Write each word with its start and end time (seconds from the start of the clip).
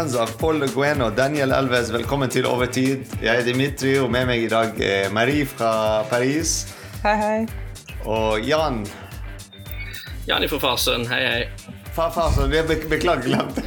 Fans 0.00 0.16
av 0.16 0.30
Paul 0.40 0.56
Le 0.62 0.66
Guen 0.72 1.02
og 1.04 1.10
Daniel 1.12 1.52
Elves, 1.52 1.90
velkommen 1.92 2.30
til 2.32 2.46
Overtid. 2.48 3.02
Jeg 3.20 3.36
er 3.36 3.44
Dimitri, 3.44 3.98
og 4.00 4.08
med 4.08 4.24
meg 4.30 4.46
i 4.46 4.48
dag 4.48 4.72
er 4.80 5.10
Marie 5.12 5.44
fra 5.44 6.00
Paris. 6.08 6.72
Hei, 7.02 7.12
hei. 7.20 7.44
Og 8.08 8.40
Jan. 8.48 8.86
Jan 10.24 10.48
fra 10.48 10.56
Farsund, 10.62 11.04
hei, 11.10 11.20
hei. 11.26 11.44
Fra 11.92 12.08
Farsund. 12.14 12.48
be 12.48 12.62
beklager, 12.88 13.28
glemt 13.28 13.60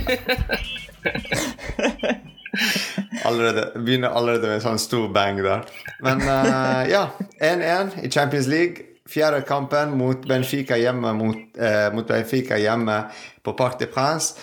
allerede, 3.29 3.69
Begynner 3.85 4.17
allerede 4.17 4.49
med 4.49 4.57
en 4.57 4.65
sånn 4.65 4.81
stor 4.81 5.13
bang 5.13 5.37
der. 5.37 5.69
Men 6.01 6.17
uh, 6.25 6.81
ja, 6.89 7.13
1-1 7.45 8.01
i 8.01 8.09
Champions 8.09 8.49
League. 8.49 9.05
Fjerde 9.05 9.45
kampen 9.45 9.93
mot 10.01 10.25
Benfica 10.25 10.81
hjemme, 10.81 11.13
mot, 11.13 11.37
uh, 11.61 11.93
mot 11.93 12.09
Benfica 12.09 12.57
hjemme 12.57 13.05
på 13.45 13.53
Parc 13.53 13.77
de 13.77 13.85
Prince. 13.85 14.33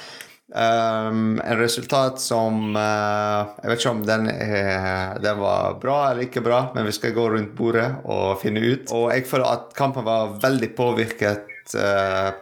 Um, 0.50 1.40
en 1.44 1.58
resultat 1.58 2.16
som 2.18 2.72
uh, 2.74 3.52
Jeg 3.62 3.70
vet 3.70 3.78
ikke 3.78 3.90
om 3.92 4.00
den, 4.02 4.24
er, 4.32 5.20
den, 5.22 5.38
var 5.38 5.76
bra 5.78 5.98
eller 6.08 6.26
ikke 6.26 6.42
bra, 6.42 6.64
men 6.74 6.88
vi 6.88 6.94
skal 6.96 7.14
gå 7.14 7.28
rundt 7.36 7.52
bordet 7.54 7.86
og 8.02 8.40
finne 8.42 8.64
ut. 8.64 8.90
Og 8.90 9.12
jeg 9.14 9.28
føler 9.30 9.46
at 9.46 9.70
kampen 9.78 10.08
var 10.08 10.34
veldig 10.42 10.72
påvirket 10.74 11.76
uh, 11.78 12.34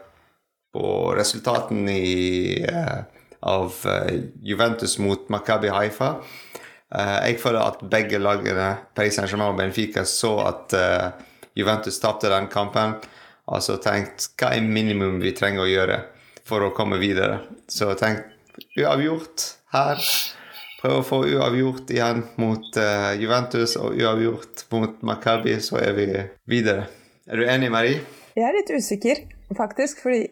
på 0.73 0.89
resultaten 1.21 1.84
i, 1.92 2.64
uh, 2.64 3.05
av 3.45 3.77
Juventus 4.41 4.97
mot 5.05 5.29
Makabi 5.31 5.69
Haifa. 5.70 6.17
jeg 6.91 7.36
føler 7.39 7.61
at 7.61 7.84
begge 7.91 8.19
lagene, 8.19 8.70
Paris 8.97 9.14
Saint-Germain 9.14 9.53
og 9.53 9.61
Benfica, 9.61 10.03
så 10.05 10.33
at 10.42 10.75
Juventus 11.55 12.01
tapte 12.01 12.33
den 12.33 12.48
kampen. 12.51 12.97
Altså 13.47 13.77
tenkt 13.79 14.33
hva 14.41 14.56
er 14.56 14.64
minimum 14.64 15.20
vi 15.23 15.36
trenger 15.36 15.62
å 15.62 15.69
gjøre? 15.70 16.01
For 16.49 16.65
å 16.65 16.73
komme 16.77 16.99
videre. 17.01 17.43
Så 17.69 17.93
tenk 18.01 18.25
uavgjort 18.79 19.45
her. 19.75 20.03
Prøv 20.79 21.01
å 21.01 21.07
få 21.07 21.21
uavgjort 21.27 21.91
igjen 21.91 22.23
mot 22.39 22.77
uh, 22.79 23.11
Juventus 23.19 23.75
og 23.81 23.99
uavgjort 23.99 24.65
mot 24.75 25.01
Maccabi, 25.07 25.57
så 25.63 25.81
er 25.83 25.97
vi 25.97 26.09
videre. 26.49 26.87
Er 27.27 27.41
du 27.41 27.49
enig, 27.51 27.71
Marie? 27.75 28.03
Jeg 28.39 28.47
er 28.47 28.55
litt 28.55 28.71
usikker, 28.71 29.25
faktisk. 29.59 30.05
fordi 30.05 30.29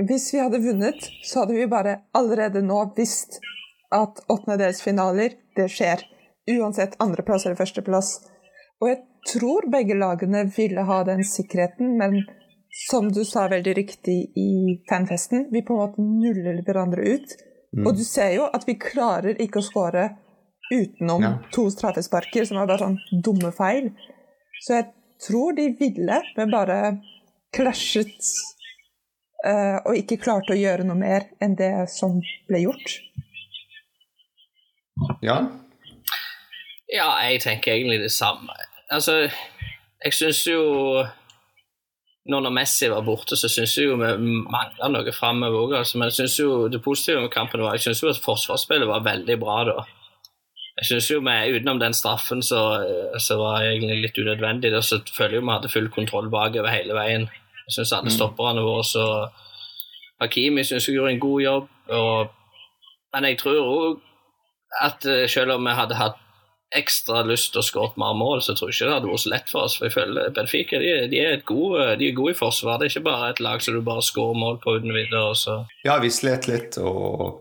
hvis 0.00 0.30
vi 0.34 0.40
hadde 0.40 0.60
vunnet, 0.64 1.08
så 1.24 1.42
hadde 1.42 1.56
vi 1.56 1.68
bare 1.68 2.02
allerede 2.16 2.62
nå 2.64 2.82
visst 2.96 3.40
at 3.92 4.20
åttendedelsfinaler, 4.32 5.34
det 5.56 5.68
skjer. 5.72 6.04
Uansett 6.50 6.96
andreplass 7.02 7.44
eller 7.46 7.58
førsteplass. 7.58 8.12
Og 8.80 8.88
jeg 8.88 9.00
tror 9.28 9.68
begge 9.72 9.96
lagene 9.98 10.46
ville 10.56 10.84
ha 10.88 11.00
den 11.08 11.24
sikkerheten, 11.26 11.96
men 12.00 12.22
som 12.70 13.12
du 13.12 13.24
sa 13.24 13.48
veldig 13.50 13.74
riktig 13.76 14.18
i 14.38 14.50
fanfesten, 14.88 15.48
vi 15.50 15.62
på 15.66 15.74
en 15.74 15.80
måte 15.80 16.04
nuller 16.04 16.62
hverandre 16.66 17.02
ut. 17.02 17.34
Mm. 17.76 17.86
Og 17.86 17.96
du 17.98 18.04
ser 18.06 18.34
jo 18.36 18.46
at 18.46 18.66
vi 18.66 18.78
klarer 18.80 19.38
ikke 19.42 19.60
å 19.60 19.66
skåre 19.66 20.06
utenom 20.70 21.22
ja. 21.22 21.32
to 21.54 21.66
straffesparker, 21.70 22.46
som 22.46 22.60
er 22.60 22.70
bare 22.70 22.84
sånn 22.84 23.22
dumme 23.26 23.50
feil. 23.54 23.90
Så 24.62 24.78
jeg 24.78 24.90
tror 25.22 25.56
de 25.58 25.70
ville, 25.78 26.20
men 26.36 26.52
bare 26.52 26.78
klasjet 27.54 28.30
uh, 29.46 29.78
og 29.82 29.96
ikke 29.98 30.20
klarte 30.22 30.54
å 30.54 30.60
gjøre 30.60 30.86
noe 30.86 30.98
mer 30.98 31.26
enn 31.42 31.56
det 31.58 31.72
som 31.90 32.20
ble 32.48 32.64
gjort. 32.68 32.98
Ja? 35.24 35.40
Ja, 36.90 37.08
jeg 37.26 37.42
tenker 37.42 37.74
egentlig 37.74 38.00
det 38.02 38.12
samme. 38.14 38.54
Altså, 38.90 39.24
jeg 40.04 40.16
syns 40.16 40.42
jo 40.46 40.62
nå 42.30 42.40
når 42.44 42.52
Messi 42.54 42.88
var 42.90 43.02
borte, 43.06 43.36
så 43.36 43.48
syns 43.50 43.76
jeg 43.78 43.88
jo 43.88 43.96
vi 44.00 44.10
mangla 44.50 44.90
noe 44.92 45.14
framover 45.14 45.64
òg. 45.64 45.74
Altså. 45.80 45.98
Men 45.98 46.10
jeg 46.10 46.18
synes 46.20 46.36
jo 46.38 46.50
det 46.72 46.82
positive 46.84 47.24
med 47.24 47.32
kampen 47.34 47.62
var 47.64 47.76
jeg 47.76 47.88
synes 47.88 48.02
jo 48.04 48.12
at 48.12 48.22
forsvarsspillet 48.24 48.88
var 48.90 49.06
veldig 49.06 49.36
bra 49.40 49.58
da. 49.68 49.76
Jeg 50.80 50.88
synes 50.88 51.10
jo 51.10 51.20
vi, 51.20 51.36
Utenom 51.56 51.80
den 51.80 51.94
straffen 51.94 52.42
så, 52.42 52.60
så 53.20 53.36
var 53.36 53.64
jeg 53.64 53.76
egentlig 53.76 54.06
litt 54.06 54.20
unødvendig. 54.22 54.72
Da, 54.72 54.80
så 54.80 55.02
føler 55.16 55.36
jeg 55.36 55.42
jo 55.42 55.46
vi 55.48 55.54
hadde 55.56 55.72
full 55.72 55.90
kontroll 55.92 56.30
bakover 56.32 56.72
hele 56.72 56.96
veien. 56.96 57.26
Jeg 57.66 57.76
syns 57.76 57.92
alle 57.98 58.12
mm. 58.12 58.16
stopperne 58.16 58.64
våre 58.64 58.86
så 58.86 59.06
Hakimi 60.20 60.64
syns 60.64 60.88
jeg 60.88 60.96
gjorde 60.96 61.16
en 61.16 61.22
god 61.22 61.42
jobb. 61.42 61.68
Og, 61.96 62.32
men 63.14 63.28
jeg 63.28 63.40
tror 63.42 63.60
òg 63.60 64.00
at 64.80 65.06
eh, 65.08 65.26
selv 65.28 65.56
om 65.56 65.66
vi 65.66 65.74
hadde 65.74 65.98
hatt 65.98 66.18
ekstra 66.76 67.24
lyst 67.26 67.50
til 67.52 67.60
å 67.60 67.66
skåre 67.66 67.98
mer 67.98 68.14
mål, 68.14 68.42
så 68.46 68.54
tror 68.54 68.70
jeg 68.70 68.78
ikke 68.78 68.88
det 68.88 68.96
hadde 68.96 69.10
vært 69.10 69.22
så 69.24 69.32
lett 69.32 69.50
for 69.50 69.66
oss. 69.66 69.76
For 69.78 69.88
jeg 69.88 69.96
føler 69.96 70.34
Benfica 70.36 70.78
de, 70.78 70.90
de, 71.10 71.20
er 71.26 71.44
gode, 71.46 71.86
de, 71.98 72.10
er 72.10 72.16
gode, 72.16 72.34
i 72.36 72.38
forsvar. 72.38 72.78
Det 72.78 72.86
er 72.86 72.94
ikke 72.94 73.08
bare 73.08 73.30
et 73.32 73.42
lag 73.42 73.64
som 73.64 73.74
du 73.74 73.82
bare 73.86 74.04
skårer 74.06 74.38
mål 74.38 74.60
på 74.62 74.76
uten 74.78 74.94
videre. 74.94 75.24
Så. 75.38 75.56
Ja, 75.86 75.98
vi 76.02 76.12
slet 76.14 76.46
litt 76.50 76.78
og 76.78 77.40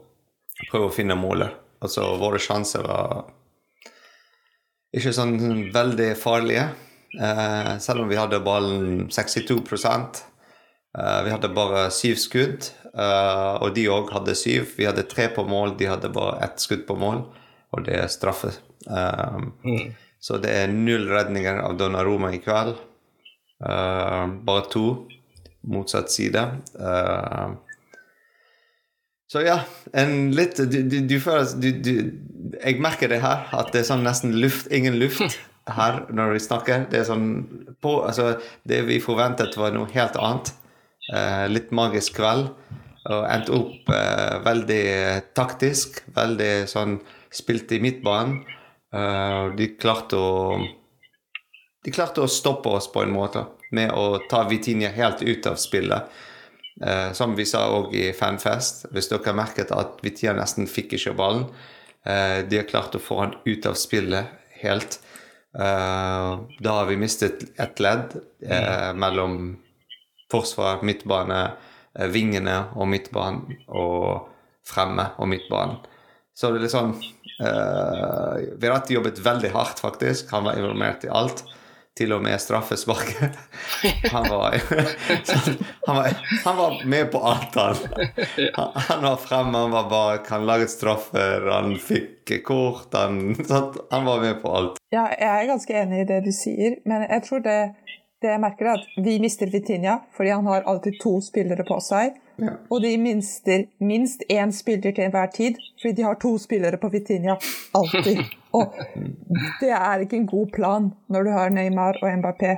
prøvde 0.69 0.87
å 0.87 0.95
finne 0.95 1.19
målet. 1.19 1.53
Altså, 1.79 2.07
våre 2.19 2.41
sjanser 2.41 2.83
var 2.83 3.29
ikke 4.95 5.13
sånn 5.13 5.37
veldig 5.73 6.13
farlige. 6.19 6.65
Eh, 7.13 7.71
selv 7.81 8.03
om 8.03 8.09
vi 8.09 8.17
hadde 8.17 8.41
ballen 8.45 9.07
62 9.09 9.61
eh, 10.97 11.23
Vi 11.25 11.31
hadde 11.33 11.53
bare 11.53 11.87
syv 11.93 12.19
skudd, 12.21 12.69
eh, 12.93 13.55
og 13.61 13.73
de 13.77 13.87
òg 13.89 14.11
hadde 14.13 14.35
syv. 14.37 14.73
Vi 14.77 14.85
hadde 14.89 15.07
tre 15.09 15.29
på 15.33 15.45
mål, 15.45 15.77
de 15.77 15.89
hadde 15.89 16.13
bare 16.13 16.39
ett 16.45 16.61
skudd 16.61 16.85
på 16.87 16.97
mål, 16.97 17.23
og 17.75 17.85
det 17.85 17.97
er 17.99 18.11
straffe. 18.11 18.51
Um, 18.87 19.53
mm. 19.63 19.89
Så 20.19 20.39
det 20.43 20.51
er 20.51 20.73
null 20.73 21.07
redninger 21.11 21.61
av 21.63 21.77
Donnaroma 21.79 22.33
i 22.35 22.41
kveld. 22.43 22.75
Uh, 23.63 24.27
bare 24.45 24.67
to. 24.71 24.85
Motsatt 25.69 26.11
side. 26.11 26.41
Uh, 26.79 27.55
så 29.29 29.43
ja, 29.45 29.59
en 29.93 30.31
litt 30.33 30.57
Du, 30.57 30.79
du, 30.89 30.95
du 31.05 31.17
føler 31.21 31.51
du, 31.61 31.69
du, 31.85 31.91
Jeg 32.63 32.79
merker 32.81 33.11
det 33.11 33.21
her, 33.21 33.45
at 33.53 33.69
det 33.73 33.83
er 33.83 33.89
sånn 33.91 34.05
nesten 34.07 34.33
luft, 34.41 34.71
ingen 34.73 34.97
luft 35.01 35.37
her 35.79 36.01
når 36.15 36.33
vi 36.33 36.45
snakker. 36.47 36.87
Det 36.89 37.03
er 37.03 37.09
sånn 37.11 37.29
på, 37.83 37.99
altså, 38.07 38.39
Det 38.67 38.81
vi 38.89 38.97
forventet, 39.03 39.59
var 39.59 39.75
noe 39.75 39.91
helt 39.93 40.17
annet. 40.17 40.53
Uh, 41.13 41.45
litt 41.51 41.71
magisk 41.75 42.17
kveld. 42.17 42.49
Og 43.09 43.23
endte 43.29 43.55
opp 43.55 43.93
uh, 43.93 44.41
veldig 44.45 44.83
taktisk. 45.37 46.01
Veldig 46.17 46.53
sånn 46.69 46.99
Spilt 47.31 47.71
i 47.71 47.79
midtbanen. 47.81 48.41
Uh, 48.93 49.55
de 49.55 49.67
klarte 49.77 50.17
å 50.17 50.65
De 51.85 51.91
klarte 51.95 52.23
å 52.25 52.27
stoppe 52.27 52.71
oss 52.75 52.89
på 52.91 53.05
en 53.05 53.13
måte 53.13 53.45
med 53.71 53.93
å 53.95 54.17
ta 54.29 54.41
Vitinha 54.49 54.89
helt 54.91 55.21
ut 55.21 55.45
av 55.47 55.55
spillet. 55.61 56.09
Uh, 56.83 57.13
som 57.15 57.35
vi 57.37 57.45
sa 57.47 57.61
òg 57.71 57.93
i 57.95 58.09
Fanfest, 58.17 58.89
hvis 58.91 59.07
dere 59.11 59.35
merket 59.37 59.71
at 59.71 60.01
Vitinha 60.03 60.33
nesten 60.35 60.67
fikk 60.67 60.97
ikke 60.97 61.15
ballen. 61.15 61.45
Uh, 62.03 62.41
de 62.49 62.59
har 62.59 62.67
klart 62.67 62.97
å 62.97 63.03
få 63.03 63.21
han 63.21 63.37
ut 63.45 63.69
av 63.69 63.79
spillet 63.79 64.35
helt. 64.63 64.99
da 65.49 66.73
har 66.75 66.85
vi 66.85 66.97
mistet 66.99 67.41
et 67.57 67.79
ledd 67.81 68.11
mellom 68.93 69.55
forsvar, 70.29 70.83
midtbane, 70.85 71.39
vingene 72.13 72.57
og 72.75 72.85
midtbanen 72.91 73.57
og 73.65 74.27
fremme 74.61 75.07
og 75.17 75.31
midtbanen. 75.31 75.79
Så 76.39 76.51
det 76.53 76.61
er 76.61 76.63
litt 76.67 76.71
sånn 76.71 76.93
Uh, 77.39 78.35
Verratti 78.59 78.97
jobbet 78.97 79.21
veldig 79.23 79.53
hardt, 79.53 79.79
faktisk. 79.79 80.31
Han 80.31 80.43
var 80.47 80.59
involvert 80.59 81.07
i 81.07 81.11
alt. 81.11 81.45
Til 81.99 82.13
og 82.15 82.21
med 82.23 82.39
straffesparket. 82.39 83.35
Han, 84.13 84.25
han, 85.87 85.97
han, 86.45 86.57
var 86.57 86.85
med 86.87 87.09
på 87.11 87.19
alt, 87.19 87.55
han. 87.55 87.75
Han, 88.53 89.03
var 89.03 89.17
fremme, 89.19 89.57
han 89.57 89.71
var 89.71 89.89
bak, 89.89 90.29
han 90.31 90.45
laget 90.47 90.71
straffer, 90.71 91.49
han 91.51 91.75
fikk 91.79 92.31
kort. 92.47 92.93
Han, 92.95 93.35
han 93.91 94.05
var 94.07 94.23
med 94.23 94.39
på 94.41 94.53
alt. 94.55 94.79
Ja, 94.95 95.09
jeg 95.11 95.43
er 95.43 95.51
ganske 95.51 95.75
enig 95.81 96.03
i 96.03 96.07
det 96.09 96.21
du 96.25 96.31
sier, 96.35 96.79
men 96.89 97.03
jeg 97.03 97.25
tror 97.27 97.43
det, 97.45 97.59
det 98.21 98.33
jeg 98.33 98.41
merker, 98.43 98.67
er 98.67 98.81
at 98.81 99.03
vi 99.05 99.17
mister 99.23 99.51
Vitinha 99.51 99.99
fordi 100.15 100.33
han 100.33 100.47
har 100.49 100.67
alltid 100.67 100.99
to 101.03 101.19
spillere 101.23 101.65
på 101.67 101.79
seg. 101.83 102.17
Ja. 102.39 102.55
Og 102.71 102.81
de 102.83 102.93
minster 102.99 103.65
minst 103.83 104.23
én 104.31 104.51
spiller 104.55 104.93
til 104.95 105.05
enhver 105.07 105.31
tid, 105.35 105.59
fordi 105.81 105.97
de 105.97 106.07
har 106.07 106.19
to 106.21 106.37
spillere 106.39 106.79
på 106.79 106.91
Vitinha. 106.93 107.35
Alltid. 107.75 108.23
Og 108.57 108.73
det 109.59 109.69
er 109.69 110.01
ikke 110.01 110.17
en 110.17 110.29
god 110.29 110.51
plan 110.55 110.87
når 111.13 111.27
du 111.27 111.31
har 111.35 111.51
Neymar 111.53 111.99
og 112.01 112.09
Mbappé. 112.17 112.55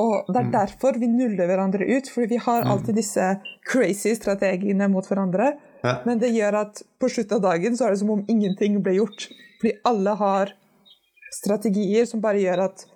Og 0.00 0.30
det 0.30 0.38
er 0.38 0.46
mm. 0.46 0.52
derfor 0.54 0.96
vi 1.00 1.08
nuller 1.08 1.48
hverandre 1.48 1.84
ut, 1.84 2.08
fordi 2.12 2.30
vi 2.30 2.40
har 2.40 2.64
alltid 2.64 2.94
mm. 2.94 3.00
disse 3.00 3.26
crazy 3.68 4.14
strategiene 4.16 4.88
mot 4.92 5.04
hverandre. 5.08 5.52
Men 6.06 6.20
det 6.20 6.32
gjør 6.34 6.60
at 6.62 6.82
på 7.00 7.10
slutten 7.12 7.38
av 7.38 7.44
dagen 7.44 7.76
så 7.76 7.86
er 7.86 7.94
det 7.94 8.00
som 8.00 8.14
om 8.16 8.24
ingenting 8.32 8.78
ble 8.84 8.96
gjort. 8.98 9.28
Fordi 9.60 9.74
alle 9.88 10.16
har 10.20 10.52
strategier 11.36 12.08
som 12.08 12.22
bare 12.24 12.40
gjør 12.42 12.64
at 12.70 12.86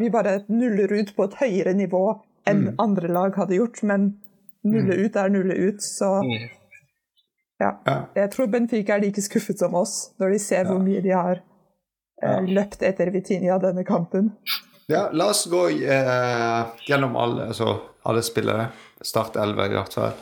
vi 0.00 0.10
bare 0.12 0.40
nuller 0.48 0.92
ut 0.96 1.14
på 1.16 1.28
et 1.28 1.38
høyere 1.42 1.76
nivå 1.76 2.04
enn 2.48 2.66
mm. 2.70 2.74
andre 2.82 3.12
lag 3.12 3.36
hadde 3.36 3.58
gjort. 3.60 3.82
Men 3.86 4.12
Nulle 4.62 4.94
mm. 4.94 5.04
ut 5.04 5.16
er 5.16 5.28
nulle 5.32 5.54
ut, 5.54 5.82
så 5.82 6.08
mm. 6.22 6.48
ja. 7.62 7.70
Jeg 8.16 8.32
tror 8.34 8.50
Benfica 8.52 8.96
er 8.96 9.06
like 9.06 9.22
skuffet 9.24 9.60
som 9.62 9.76
oss 9.78 10.10
når 10.20 10.34
de 10.34 10.40
ser 10.42 10.66
hvor 10.68 10.82
mye 10.84 11.00
de 11.04 11.14
har 11.16 11.40
eh, 11.40 12.42
løpt 12.44 12.84
etter 12.84 13.12
Vitinia 13.14 13.56
denne 13.62 13.86
kampen. 13.88 14.34
Ja, 14.90 15.06
la 15.16 15.30
oss 15.32 15.46
gå 15.48 15.68
eh, 15.70 16.60
gjennom 16.88 17.16
alle, 17.16 17.48
altså, 17.54 17.78
alle 18.04 18.24
spillere. 18.26 18.68
Start 19.00 19.38
11 19.40 19.64
i 19.70 19.78
hvert 19.78 19.96
fall. 19.96 20.12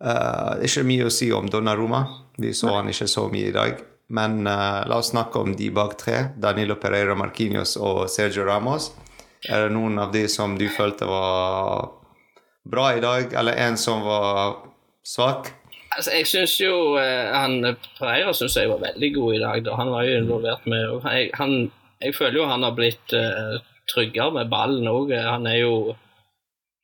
Uh, 0.00 0.56
ikke 0.64 0.82
mye 0.88 1.06
å 1.08 1.12
si 1.12 1.28
om 1.32 1.48
Donnaroma. 1.48 2.02
Vi 2.40 2.52
så 2.56 2.72
han 2.74 2.88
ikke 2.88 3.08
så 3.08 3.26
mye 3.32 3.48
i 3.48 3.54
dag. 3.54 3.80
Men 4.12 4.42
uh, 4.48 4.82
la 4.88 4.98
oss 5.00 5.12
snakke 5.14 5.40
om 5.40 5.54
de 5.56 5.68
bak 5.72 5.94
tre. 6.00 6.18
Danilo 6.40 6.76
Pereira 6.80 7.16
Marquinhos 7.16 7.78
og 7.80 8.08
Sergio 8.12 8.44
Ramos. 8.48 8.90
Er 9.48 9.66
det 9.66 9.72
noen 9.72 9.96
av 10.02 10.12
de 10.12 10.26
som 10.28 10.58
du 10.58 10.66
følte 10.68 11.08
var 11.08 11.94
bra 12.70 12.90
i 12.96 13.00
dag, 13.00 13.32
eller 13.32 13.56
en 13.56 13.78
som 13.80 14.02
var 14.04 14.58
svak? 15.06 15.54
Altså, 15.96 16.12
jeg 16.18 16.28
syns 16.28 16.58
jo 16.60 16.74
uh, 16.94 17.32
han 17.34 17.72
Pereira 17.98 18.34
synes 18.36 18.56
jeg 18.56 18.70
var 18.70 18.82
veldig 18.84 19.10
god 19.16 19.34
i 19.34 19.40
dag. 19.42 19.64
Da. 19.66 19.78
Han 19.80 19.92
var 19.94 20.04
jo 20.06 20.18
involvert 20.20 20.68
med 20.70 21.08
jeg, 21.08 21.30
han, 21.40 21.70
jeg 22.04 22.14
føler 22.18 22.42
jo 22.42 22.50
han 22.50 22.66
har 22.66 22.76
blitt 22.76 23.16
tryggere 23.90 24.36
med 24.36 24.52
ballen 24.52 24.86
òg. 24.88 25.16
Han 25.16 25.48
er 25.50 25.62
jo 25.64 25.96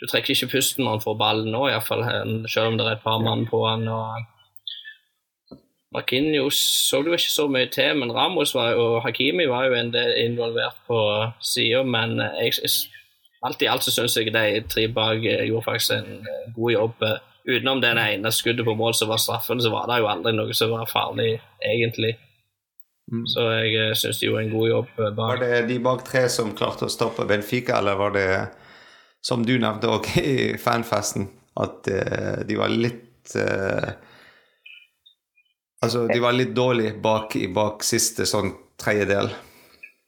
Du 0.00 0.04
trekker 0.10 0.34
ikke 0.34 0.58
pusten 0.58 0.84
når 0.84 0.98
han 0.98 1.04
får 1.04 1.14
ballen 1.20 1.52
nå, 1.54 1.68
iallfall. 1.70 2.02
Selv 2.52 2.72
om 2.72 2.80
det 2.80 2.84
er 2.84 2.96
et 2.98 3.04
par 3.04 3.22
mann 3.22 3.46
på 3.48 3.62
han. 3.64 3.86
og 3.88 4.26
Marquinhos 5.96 6.58
så 6.90 7.00
du 7.02 7.14
ikke 7.14 7.32
så 7.32 7.46
mye 7.48 7.68
til, 7.72 7.96
men 7.96 8.12
Ramos 8.12 8.52
var, 8.54 8.76
og 8.76 9.00
Hakimi 9.06 9.46
var 9.48 9.70
jo 9.70 9.78
en 9.78 9.92
del 9.94 10.12
involvert 10.26 10.76
på 10.88 10.98
sida. 11.40 11.80
Men 11.88 12.18
jeg, 12.20 12.58
alt 13.46 13.64
i 13.64 13.70
alt 13.72 13.86
så 13.86 13.94
syns 13.94 14.18
jeg 14.18 14.34
de 14.34 14.60
tre 14.68 14.86
bak 14.92 15.24
eh, 15.24 15.46
gjorde 15.48 15.64
faktisk 15.64 15.96
en 15.96 16.20
eh, 16.20 16.52
god 16.56 16.74
jobb. 16.74 17.06
Utenom 17.46 17.80
det 17.80 17.94
ene 18.02 18.32
skuddet 18.34 18.66
på 18.66 18.74
mål 18.76 18.96
som 18.98 19.08
var 19.08 19.22
straffen, 19.22 19.62
så 19.62 19.72
var 19.72 19.88
det 19.88 20.00
jo 20.02 20.10
aldri 20.10 20.34
noe 20.36 20.56
som 20.58 20.74
var 20.74 20.90
farlig, 20.90 21.38
egentlig. 21.64 22.16
Mm. 23.12 23.22
Så 23.32 23.46
jeg 23.54 23.76
eh, 23.80 23.94
syns 23.96 24.20
de 24.20 24.28
gjorde 24.28 24.44
en 24.44 24.52
god 24.52 24.68
jobb 24.68 24.90
bak. 24.98 25.22
Var 25.22 25.44
det 25.44 25.62
de 25.70 25.78
bak 25.86 26.04
tre 26.04 26.26
som 26.32 26.52
klarte 26.58 26.90
å 26.90 26.92
stoppe 26.92 27.24
Benfica, 27.30 27.78
eller 27.80 27.96
var 27.96 28.12
det, 28.18 28.28
som 29.24 29.46
du 29.46 29.54
nevnte 29.62 29.94
òg 29.94 30.10
i 30.20 30.36
fanfesten, 30.60 31.30
at 31.56 31.88
de 32.44 32.58
var 32.58 32.68
litt 32.68 33.32
uh 33.40 33.94
Altså, 35.86 36.06
de 36.10 36.18
var 36.22 36.34
litt 36.34 36.54
dårlige 36.56 36.96
bak, 37.02 37.36
bak 37.54 37.84
siste 37.86 38.26
sånn 38.26 38.52
tredjedel. 38.80 39.30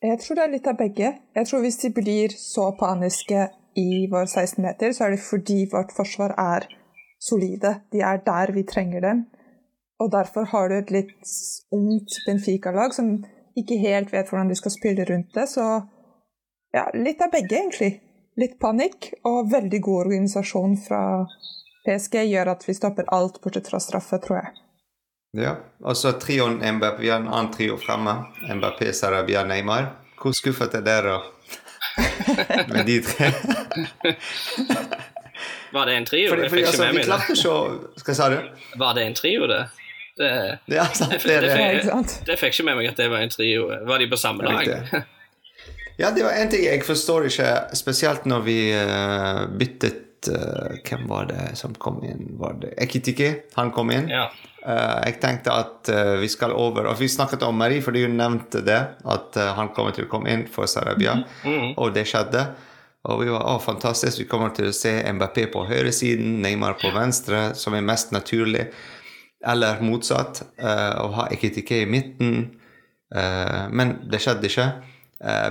Jeg 0.03 0.19
tror 0.23 0.39
det 0.39 0.45
er 0.45 0.53
litt 0.53 0.69
av 0.71 0.77
begge. 0.79 1.15
Jeg 1.35 1.49
tror 1.49 1.63
hvis 1.63 1.81
de 1.83 1.91
blir 1.95 2.35
så 2.39 2.69
paniske 2.79 3.49
i 3.79 4.07
vår 4.11 4.27
16-meter, 4.27 4.95
så 4.95 5.07
er 5.07 5.15
det 5.15 5.23
fordi 5.23 5.65
vårt 5.73 5.95
forsvar 5.95 6.35
er 6.39 6.69
solide. 7.23 7.81
De 7.95 8.03
er 8.03 8.23
der 8.27 8.55
vi 8.55 8.67
trenger 8.67 9.07
dem. 9.07 9.25
Og 9.99 10.13
derfor 10.15 10.47
har 10.53 10.69
du 10.71 10.77
et 10.79 10.93
litt 10.95 11.33
ungt 11.75 12.21
Benfica-lag 12.27 12.95
som 12.95 13.17
ikke 13.59 13.81
helt 13.83 14.13
vet 14.15 14.31
hvordan 14.31 14.51
de 14.51 14.59
skal 14.59 14.75
spille 14.75 15.07
rundt 15.09 15.35
det. 15.35 15.49
Så 15.51 15.65
ja, 16.75 16.87
litt 16.95 17.23
av 17.23 17.35
begge, 17.35 17.59
egentlig. 17.59 17.97
Litt 18.39 18.59
panikk 18.63 19.13
og 19.27 19.51
veldig 19.51 19.83
god 19.83 20.05
organisasjon 20.05 20.79
fra 20.85 21.03
PSG 21.87 22.23
gjør 22.29 22.53
at 22.55 22.67
vi 22.69 22.77
stopper 22.79 23.11
alt 23.15 23.41
bortsett 23.43 23.71
fra 23.71 23.83
straffe, 23.83 24.21
tror 24.23 24.43
jeg. 24.43 24.55
Ja, 25.39 25.55
og 25.85 25.97
så 25.97 26.13
trioen 26.19 26.59
MBP. 26.63 27.01
Vi 27.01 27.11
har 27.13 27.21
en 27.21 27.29
annen 27.29 27.53
trio 27.55 27.77
fremme. 27.79 28.15
Mbappé, 28.49 28.93
Sarabia, 28.93 29.45
Neymar. 29.47 29.93
Hvor 30.19 30.35
skuffet 30.35 30.75
er 30.75 30.83
dere 30.87 31.21
med 32.69 32.87
de 32.87 33.01
tre? 33.07 33.33
Var 35.73 35.87
det 35.87 35.95
en 35.95 36.05
trio? 36.05 36.31
Fordi, 36.31 36.49
fordi, 36.49 36.63
altså, 36.63 36.87
vi 36.93 37.03
klarte 37.05 37.35
ikke 37.35 38.07
Hva 38.07 38.15
sa 38.17 38.29
du? 38.33 38.39
Var 38.81 38.97
det 38.97 39.05
en 39.05 39.15
trio, 39.15 39.47
det? 39.47 39.61
det 40.19 40.31
ja, 40.79 40.87
sant, 40.95 41.13
det, 41.13 41.21
det, 41.29 41.41
det. 41.41 41.83
Det, 41.85 42.19
det 42.27 42.39
fikk 42.41 42.57
ikke 42.57 42.67
med 42.71 42.81
meg 42.81 42.91
at 42.91 42.99
det 42.99 43.09
var 43.13 43.23
en 43.23 43.33
trio. 43.33 43.69
Var 43.87 44.03
de 44.03 44.09
på 44.11 44.19
samme 44.19 44.49
lag? 44.49 44.73
ja, 46.01 46.11
det 46.11 46.25
var 46.25 46.33
en 46.41 46.51
ting 46.51 46.65
jeg 46.65 46.83
forstår 46.87 47.29
ikke, 47.31 47.53
spesielt 47.79 48.27
når 48.27 48.47
vi 48.49 48.59
uh, 48.75 49.45
byttet 50.19 50.37
uh, 50.37 50.77
Hvem 50.85 51.09
var 51.09 51.27
det 51.27 51.57
som 51.57 51.75
kom 51.75 52.05
inn? 52.05 52.39
Var 52.39 52.55
det 52.61 52.75
Ekitiki? 52.83 53.35
Han 53.55 53.71
kom 53.71 53.91
inn. 53.91 54.09
Ja. 54.09 54.31
Uh, 54.67 55.01
jeg 55.07 55.21
tenkte 55.21 55.53
at 55.53 55.89
uh, 55.89 56.19
vi 56.21 56.29
skal 56.29 56.53
over 56.53 56.87
Og 56.87 56.99
vi 56.99 57.09
snakket 57.09 57.43
om 57.43 57.57
Marie, 57.57 57.83
fordi 57.83 58.05
hun 58.05 58.17
nevnte 58.17 58.61
det. 58.61 58.81
At 59.05 59.37
han 59.37 59.73
kommer 59.75 59.93
til 59.93 60.07
å 60.07 60.11
komme 60.11 60.31
inn 60.31 60.47
for 60.47 60.67
Sarabia. 60.67 61.15
Mm 61.15 61.25
-hmm. 61.45 61.75
Og 61.77 61.95
det 61.95 62.07
skjedde. 62.07 62.47
Og 63.05 63.25
vi 63.25 63.31
var 63.31 63.43
å, 63.43 63.59
fantastisk. 63.59 64.19
Vi 64.19 64.25
kommer 64.25 64.51
til 64.51 64.69
å 64.69 64.73
se 64.73 65.13
Mbappé 65.13 65.47
på 65.53 65.65
høyresiden, 65.67 66.43
Neymar 66.43 66.75
på 66.75 66.91
venstre, 66.91 67.55
som 67.55 67.75
er 67.75 67.81
mest 67.81 68.13
naturlig. 68.13 68.67
Eller 69.47 69.81
motsatt. 69.81 70.43
å 70.99 71.09
ha 71.09 71.29
Ekitiki 71.31 71.83
i 71.83 71.87
midten. 71.87 72.51
men 73.71 73.99
det 74.11 74.19
skjedde 74.21 74.47
ikke. 74.47 74.73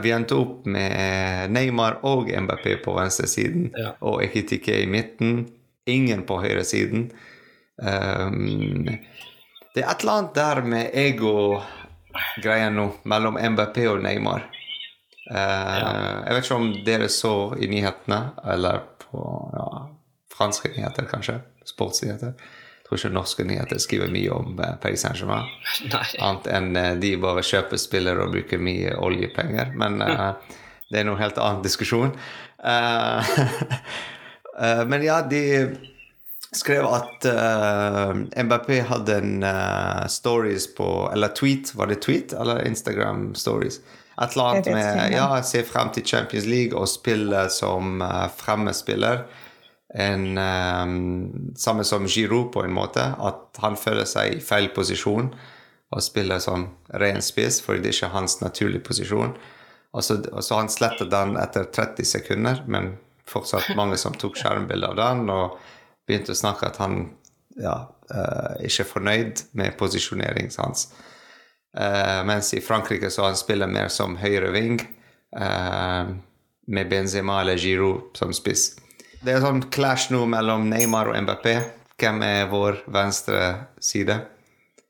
Vi 0.01 0.11
endte 0.15 0.35
opp 0.39 0.65
med 0.71 1.51
Neymar 1.51 1.97
og 2.07 2.29
Mbappé 2.31 2.77
på 2.79 2.93
venstresiden 2.95 3.65
ja. 3.75 3.89
og 3.99 4.21
Ekitike 4.23 4.77
i 4.79 4.85
midten. 4.87 5.41
Ingen 5.91 6.23
på 6.27 6.37
høyresiden. 6.39 7.09
Um, 7.77 8.87
det 9.75 9.83
er 9.83 9.91
et 9.91 10.01
eller 10.01 10.13
annet 10.13 10.37
der 10.37 10.61
med 10.65 10.95
ego-greia 10.97 12.69
nå, 12.73 12.87
mellom 13.05 13.37
MBP 13.37 13.83
og 13.91 14.01
Neymar. 14.05 14.47
Uh, 15.29 15.35
ja. 15.37 15.91
Jeg 16.25 16.37
vet 16.37 16.47
ikke 16.47 16.57
om 16.57 16.71
dere 16.87 17.09
så 17.13 17.35
i 17.59 17.69
nyhetene, 17.69 18.21
eller 18.55 18.81
på 19.03 19.25
ja, 19.53 19.67
franske 20.33 20.73
nyheter, 20.73 21.09
kanskje. 21.11 21.37
Sportsnyheter. 21.67 22.33
Tror 22.87 22.99
ikke 22.99 23.15
norske 23.15 23.43
nyheter 23.47 23.79
skriver 23.83 24.11
mye 24.11 24.31
om 24.31 24.59
uh, 24.59 24.75
Paris 24.81 25.03
Saint-Germain. 25.03 25.49
Annet 26.23 26.47
enn 26.47 26.77
uh, 26.77 26.93
de 27.01 27.15
bare 27.21 27.43
kjøper 27.43 27.77
spillere 27.81 28.23
og 28.23 28.31
bruker 28.35 28.63
mye 28.63 28.95
oljepenger. 28.95 29.73
Men 29.75 30.01
uh, 30.01 30.31
det 30.91 31.01
er 31.01 31.09
noe 31.09 31.19
helt 31.19 31.39
annen 31.41 31.65
diskusjon. 31.65 32.15
men 34.89 35.03
ja, 35.05 35.19
de 35.29 35.43
skrev 36.51 36.87
at 36.89 37.27
uh, 37.27 38.15
Mbappé 38.43 38.81
hadde 38.87 39.19
en 39.21 39.43
uh, 39.43 40.07
stories 40.09 40.67
på 40.75 40.87
Eller 41.13 41.33
tweet, 41.35 41.73
var 41.75 41.91
det 41.91 42.01
tweet 42.05 42.33
eller 42.33 42.65
Instagram 42.67 43.35
stories? 43.35 43.79
Et 44.21 44.33
eller 44.33 44.45
annet 44.45 44.71
med 44.73 45.11
ja, 45.13 45.43
se 45.43 45.63
frem 45.63 45.91
til 45.93 46.05
Champions 46.05 46.47
League 46.49 46.77
og 46.77 46.89
spille 46.89 47.43
som 47.53 48.01
uh, 48.01 48.25
fremmedspiller. 48.33 49.27
En, 49.97 50.37
um, 50.37 51.53
samme 51.57 51.83
som 51.87 52.05
Giroud, 52.05 52.51
på 52.53 52.63
en 52.63 52.75
måte. 52.75 53.01
At 53.01 53.57
han 53.63 53.77
føler 53.79 54.05
seg 54.05 54.35
i 54.35 54.43
feil 54.43 54.69
posisjon 54.75 55.31
og 55.87 56.03
spiller 56.03 56.41
som 56.43 56.67
ren 56.99 57.23
spiss, 57.23 57.61
fordi 57.63 57.85
det 57.85 57.95
ikke 57.95 58.09
er 58.09 58.17
hans 58.17 58.39
naturlige 58.43 58.83
posisjon. 58.85 59.33
Og 59.95 60.03
så, 60.03 60.19
og 60.33 60.43
så 60.43 60.59
han 60.59 60.69
slettet 60.69 61.09
den 61.11 61.37
etter 61.39 61.69
30 61.73 62.05
sekunder, 62.05 62.61
men 62.67 62.95
fortsatt 63.27 63.73
mange 63.79 63.97
som 63.99 64.15
tok 64.15 64.37
skjermbilde 64.37 64.91
av 64.93 64.99
den. 64.99 65.29
og 65.33 65.57
begynte 66.07 66.31
å 66.31 66.39
snakke 66.39 66.69
at 66.69 66.79
han 66.79 67.01
ja, 67.59 67.75
uh, 68.13 68.53
ikke 68.63 68.85
er 68.85 68.91
fornøyd 68.91 69.43
med 69.59 69.75
posisjoneringen 69.79 70.53
hans. 70.61 70.87
Uh, 71.77 72.23
mens 72.27 72.53
i 72.55 72.61
Frankrike 72.63 73.09
så 73.11 73.27
han 73.27 73.37
spiller 73.37 73.69
mer 73.69 73.91
som 73.93 74.15
høyre 74.21 74.53
ving, 74.55 74.79
uh, 75.35 76.13
med 76.67 76.89
Benzema 76.91 77.41
eller 77.41 77.59
Giroud 77.59 78.15
som 78.17 78.31
spiss. 78.35 78.69
Det 79.25 79.33
er 79.33 79.41
sånn 79.41 79.63
clash 79.73 80.11
nå 80.13 80.25
mellom 80.29 80.67
Neymar 80.69 81.09
og 81.11 81.17
MBP. 81.25 81.47
Hvem 81.97 82.21
er 82.25 82.49
vår 82.51 82.83
venstre 82.93 83.39
side? 83.81 84.17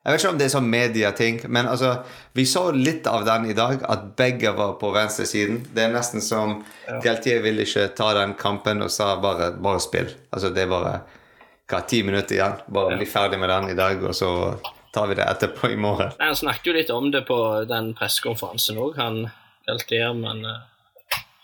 Jeg 0.08 0.14
vet 0.14 0.22
ikke 0.22 0.32
om 0.32 0.40
det 0.40 0.46
er 0.48 0.52
sånn 0.54 0.68
medieting, 0.72 1.38
men 1.52 1.68
altså, 1.68 1.90
vi 2.36 2.46
så 2.48 2.70
litt 2.72 3.08
av 3.12 3.26
den 3.28 3.50
i 3.52 3.56
dag, 3.56 3.82
at 3.92 4.06
begge 4.20 4.54
var 4.56 4.78
på 4.80 4.92
venstresiden. 4.96 5.62
Det 5.76 5.84
er 5.84 5.92
nesten 5.92 6.24
som 6.24 6.62
ja. 6.86 7.00
Galtier 7.04 7.42
ville 7.44 7.66
ikke 7.68 7.90
ta 7.96 8.14
den 8.16 8.36
kampen 8.40 8.84
og 8.86 8.92
sa 8.94 9.18
bare, 9.24 9.50
bare 9.60 9.82
spill. 9.84 10.14
Altså, 10.32 10.52
det 10.56 10.64
er 10.64 10.72
bare 10.72 10.94
hva, 11.68 11.82
ti 11.84 12.00
minutter 12.08 12.38
igjen. 12.38 12.56
Bare 12.72 12.96
bli 12.96 13.10
ferdig 13.10 13.40
med 13.42 13.52
den 13.52 13.74
i 13.74 13.76
dag, 13.80 14.00
og 14.04 14.16
så 14.16 14.32
tar 14.96 15.12
vi 15.12 15.20
det 15.20 15.28
etterpå 15.28 15.74
i 15.76 15.80
morgen. 15.80 16.16
Han 16.24 16.40
snakket 16.40 16.72
jo 16.72 16.78
litt 16.80 16.96
om 16.96 17.12
det 17.12 17.26
på 17.28 17.42
den 17.68 17.92
pressekonferansen 18.00 18.80
òg, 18.80 18.96
han 19.00 19.26
Galtier, 19.68 20.16
men 20.16 20.44
eh, 20.48 20.64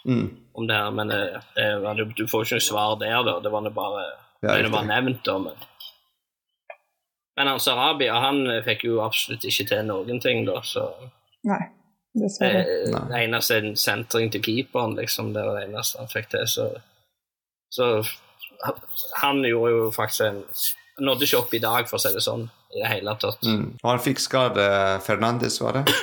mm. 0.06 0.26
om 0.54 0.68
det 0.70 0.80
her, 0.80 0.92
men 0.92 1.12
eh, 1.12 1.38
det, 1.56 1.68
det, 2.00 2.08
du 2.18 2.26
får 2.28 2.44
jo 2.44 2.50
ikke 2.50 2.60
noe 2.62 2.68
svar 2.70 2.98
der, 3.02 3.20
da. 3.28 3.38
Det 3.44 3.54
var 3.54 3.70
bare, 3.76 4.08
ja, 4.44 4.58
det 4.58 4.74
var 4.74 4.90
nevnt, 4.90 5.24
da. 5.28 5.38
men 5.48 5.70
men 7.36 7.48
han 7.48 7.60
Sarabia 7.60 8.20
han 8.22 8.46
fikk 8.66 8.84
jo 8.86 9.00
absolutt 9.02 9.46
ikke 9.50 9.66
til 9.72 9.88
noen 9.88 10.20
ting, 10.22 10.44
da, 10.46 10.60
så 10.62 10.86
Nei, 11.50 11.64
dessverre. 12.14 12.62
Det, 12.62 13.00
det 13.10 13.22
eneste 13.24 13.58
er 13.58 13.66
en 13.66 13.80
sentring 13.80 14.30
til 14.34 14.44
keeperen, 14.46 14.94
liksom. 15.00 15.34
Det 15.34 15.46
var 15.48 15.58
det 15.58 15.66
eneste 15.66 16.02
han 16.02 16.12
fikk 16.12 16.30
til. 16.36 16.46
Så, 16.48 16.68
så 17.74 17.90
han 19.24 19.42
gjorde 19.48 19.76
jo 19.76 19.92
faktisk 19.96 20.30
en 20.30 20.42
Nådde 21.02 21.26
ikke 21.26 21.40
opp 21.40 21.54
i 21.58 21.58
dag, 21.58 21.88
for 21.90 21.98
å 21.98 22.02
si 22.04 22.12
det 22.14 22.22
sånn, 22.22 22.44
i 22.70 22.78
det 22.78 22.90
hele 22.92 23.16
tatt. 23.18 23.42
Mm. 23.50 23.80
Og 23.80 23.88
han 23.88 24.02
fikk 24.06 24.20
skade 24.22 24.66
Fernandes, 25.02 25.56
var 25.58 25.80
det? 25.80 25.96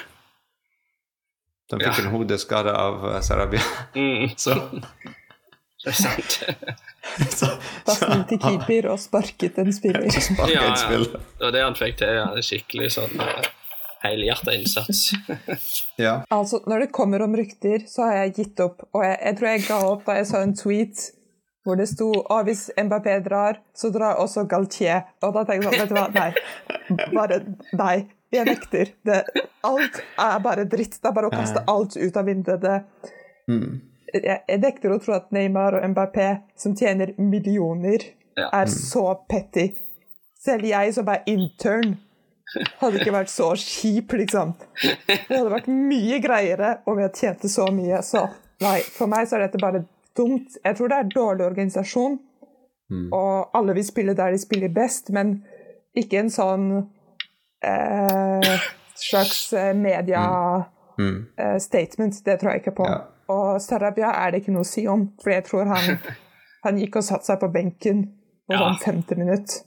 De 1.71 1.79
fikk 1.79 2.01
ja. 2.01 2.05
en 2.05 2.13
hodeskade 2.15 2.75
av 2.75 3.05
uh, 3.07 3.21
Sarabia. 3.23 3.63
Mm. 3.95 4.33
så 4.45 4.57
Det 5.81 5.93
er 5.93 5.97
sant. 5.97 6.41
Passet 7.87 8.27
til 8.29 8.43
keeper 8.43 8.91
og 8.93 8.99
sparket 9.01 9.63
en 9.63 9.73
spiller. 9.73 10.11
Sparket 10.13 10.55
ja, 10.55 10.67
ja. 10.75 10.99
Det 11.07 11.47
var 11.47 11.57
det 11.57 11.65
han 11.65 11.79
fikk 11.79 12.03
til. 12.03 12.19
Ja. 12.21 12.27
Skikkelig 12.45 12.91
sånn 12.99 13.17
uh, 13.23 13.49
helhjerta 14.03 14.55
innsats. 14.55 15.11
ja. 15.97 16.21
Altså, 16.29 16.61
når 16.67 16.87
det 16.87 16.93
kommer 16.93 17.23
om 17.23 17.37
rykter, 17.37 17.87
så 17.89 18.09
har 18.09 18.21
jeg 18.25 18.37
gitt 18.41 18.61
opp. 18.65 18.85
Og 18.95 19.05
jeg, 19.05 19.17
jeg 19.25 19.39
tror 19.39 19.51
jeg 19.51 19.65
ga 19.69 19.81
opp 19.93 20.07
da 20.09 20.21
jeg 20.21 20.31
så 20.31 20.45
en 20.45 20.55
tweet 20.57 21.09
hvor 21.69 21.77
det 21.77 21.91
sto 21.91 22.09
at 22.33 22.47
hvis 22.47 22.71
Mbappé 22.81 23.19
drar, 23.25 23.59
så 23.77 23.91
drar 23.93 24.17
også 24.23 24.47
Galtier. 24.49 25.03
Og 25.21 25.35
da 25.37 25.45
tenkte 25.45 25.69
jeg 25.69 25.83
sånn, 25.83 25.83
vet 25.83 25.91
du 25.93 25.99
hva, 25.99 26.07
nei. 26.17 27.11
Bare 27.13 27.43
nei. 27.77 27.97
Jeg 28.33 28.47
nekter. 28.47 28.93
Det, 29.05 29.21
alt 29.67 29.97
er 30.19 30.43
bare 30.45 30.65
dritt. 30.71 30.99
Det 31.03 31.09
er 31.11 31.15
bare 31.17 31.31
å 31.31 31.35
kaste 31.35 31.65
alt 31.69 31.97
ut 31.99 32.17
av 32.21 32.29
vinduet. 32.29 32.61
Det, 32.63 32.77
jeg, 34.15 34.39
jeg 34.49 34.61
nekter 34.63 34.93
å 34.95 34.99
tro 35.03 35.17
at 35.17 35.33
Neymar 35.35 35.77
og 35.81 35.87
Mbappé, 35.93 36.29
som 36.59 36.77
tjener 36.79 37.15
millioner, 37.19 38.05
Ja. 38.39 38.47
er 38.63 38.71
så 38.71 39.03
petty. 39.29 39.73
Selv 40.41 40.65
jeg 40.65 40.95
som 40.95 41.09
er 41.13 41.25
intern, 41.29 41.97
hadde 42.81 43.01
ikke 43.01 43.13
vært 43.13 43.29
så 43.31 43.51
kjip, 43.59 44.15
liksom. 44.17 44.55
Det 44.81 45.27
hadde 45.29 45.51
vært 45.53 45.67
mye 45.71 46.21
greiere 46.23 46.71
om 46.89 46.99
jeg 47.03 47.13
tjente 47.19 47.51
så 47.51 47.67
mye. 47.75 47.99
Så 48.07 48.23
nei, 48.63 48.79
for 48.95 49.11
meg 49.11 49.27
så 49.29 49.37
er 49.37 49.45
dette 49.49 49.61
bare 49.61 49.83
dumt. 50.17 50.57
Jeg 50.65 50.79
tror 50.79 50.89
det 50.91 50.97
er 51.03 51.11
dårlig 51.13 51.45
organisasjon, 51.51 52.17
og 53.15 53.51
alle 53.55 53.75
vil 53.77 53.85
spille 53.87 54.15
der 54.19 54.33
de 54.35 54.39
spiller 54.43 54.73
best, 54.75 55.11
men 55.15 55.41
ikke 55.99 56.19
en 56.25 56.31
sånn 56.33 56.65
eh, 57.65 58.61
slags 58.95 59.53
eh, 59.53 59.75
media 59.77 60.25
eh, 61.39 61.59
statement. 61.59 62.25
Det 62.25 62.39
tror 62.41 62.53
jeg 62.53 62.61
ikke 62.65 62.77
på. 62.83 62.87
Ja. 62.89 63.01
Og 63.31 63.61
Sarabia 63.63 64.11
er 64.27 64.31
det 64.35 64.43
ikke 64.43 64.53
noe 64.57 64.67
å 64.67 64.71
si 64.71 64.87
om, 64.91 65.09
for 65.23 65.31
jeg 65.31 65.45
tror 65.47 65.69
han, 65.71 65.99
han 66.65 66.79
gikk 66.83 66.97
og 67.01 67.07
satte 67.07 67.31
seg 67.31 67.41
på 67.43 67.53
benken 67.55 68.07
på 68.51 68.57
Ja. 68.57 68.65
sånn 68.65 68.81
femte 68.83 69.15
minutt. 69.19 69.61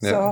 Så 0.00 0.14
Ja. 0.16 0.30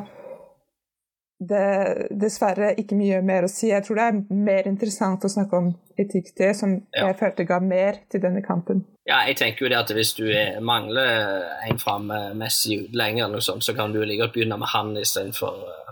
det 1.41 1.59
er 1.59 2.07
dessverre 2.19 2.71
ikke 2.81 2.97
mye 2.99 3.21
mer 3.23 3.45
å 3.45 3.51
si. 3.53 3.69
Jeg 3.69 3.85
tror 3.85 3.97
det 4.01 4.07
er 4.09 4.23
mer 4.35 4.67
interessant 4.67 5.23
å 5.23 5.31
snakke 5.31 5.59
om 5.61 5.69
etikk 5.99 6.33
det, 6.39 6.55
som 6.57 6.73
Ja. 6.97 7.07
jeg 7.11 7.19
følte 7.21 7.45
ga 7.47 7.61
mer 7.61 8.01
til 8.11 8.21
denne 8.25 8.41
kampen. 8.43 8.85
Ja, 9.07 9.21
jeg 9.27 9.37
tenker 9.37 9.67
jo 9.67 9.69
det 9.69 9.79
at 9.79 9.91
hvis 9.95 10.15
du 10.17 10.25
er, 10.27 10.59
mangler 10.61 11.45
en 11.69 11.79
fra 11.79 11.99
Messi 12.35 12.89
lenger, 12.93 13.25
eller 13.25 13.37
noe 13.39 13.41
sånt, 13.45 13.63
så 13.65 13.75
kan 13.77 13.93
du 13.93 14.01
like 14.05 14.21
godt 14.21 14.33
begynne 14.35 14.59
med 14.59 14.69
han 14.69 14.97
istedenfor 14.97 15.55
uh, 15.69 15.88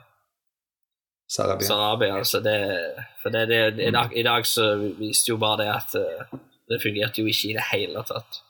Sarabia. 1.27 1.67
Sarabia. 1.67 2.17
Altså 2.17 2.41
det, 2.41 2.59
for 3.23 3.35
det, 3.35 3.47
det, 3.51 3.61
i, 3.83 3.91
dag, 3.91 4.13
I 4.15 4.23
dag 4.23 4.47
så 4.47 4.75
viste 4.99 5.33
jo 5.33 5.39
bare 5.43 5.65
det 5.65 5.71
at 5.75 5.97
eh, 5.99 6.39
det 6.71 6.83
fungerte 6.83 7.23
jo 7.23 7.31
ikke 7.31 7.51
i 7.51 7.57
det 7.57 7.67
hele 7.73 8.03
tatt. 8.07 8.43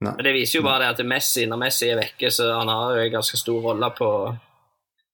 Nei. 0.00 0.14
Men 0.16 0.24
det 0.24 0.32
viser 0.38 0.60
jo 0.60 0.64
bare 0.64 0.86
det 0.86 0.94
at 0.94 1.06
Messi, 1.06 1.44
når 1.46 1.60
Messi 1.60 1.90
er 1.90 1.98
vekke, 2.00 2.30
så 2.32 2.48
han 2.54 2.70
har 2.72 2.96
jo 2.96 3.04
en 3.04 3.14
ganske 3.18 3.36
stor 3.36 3.60
rolle 3.66 3.90
på, 3.98 4.10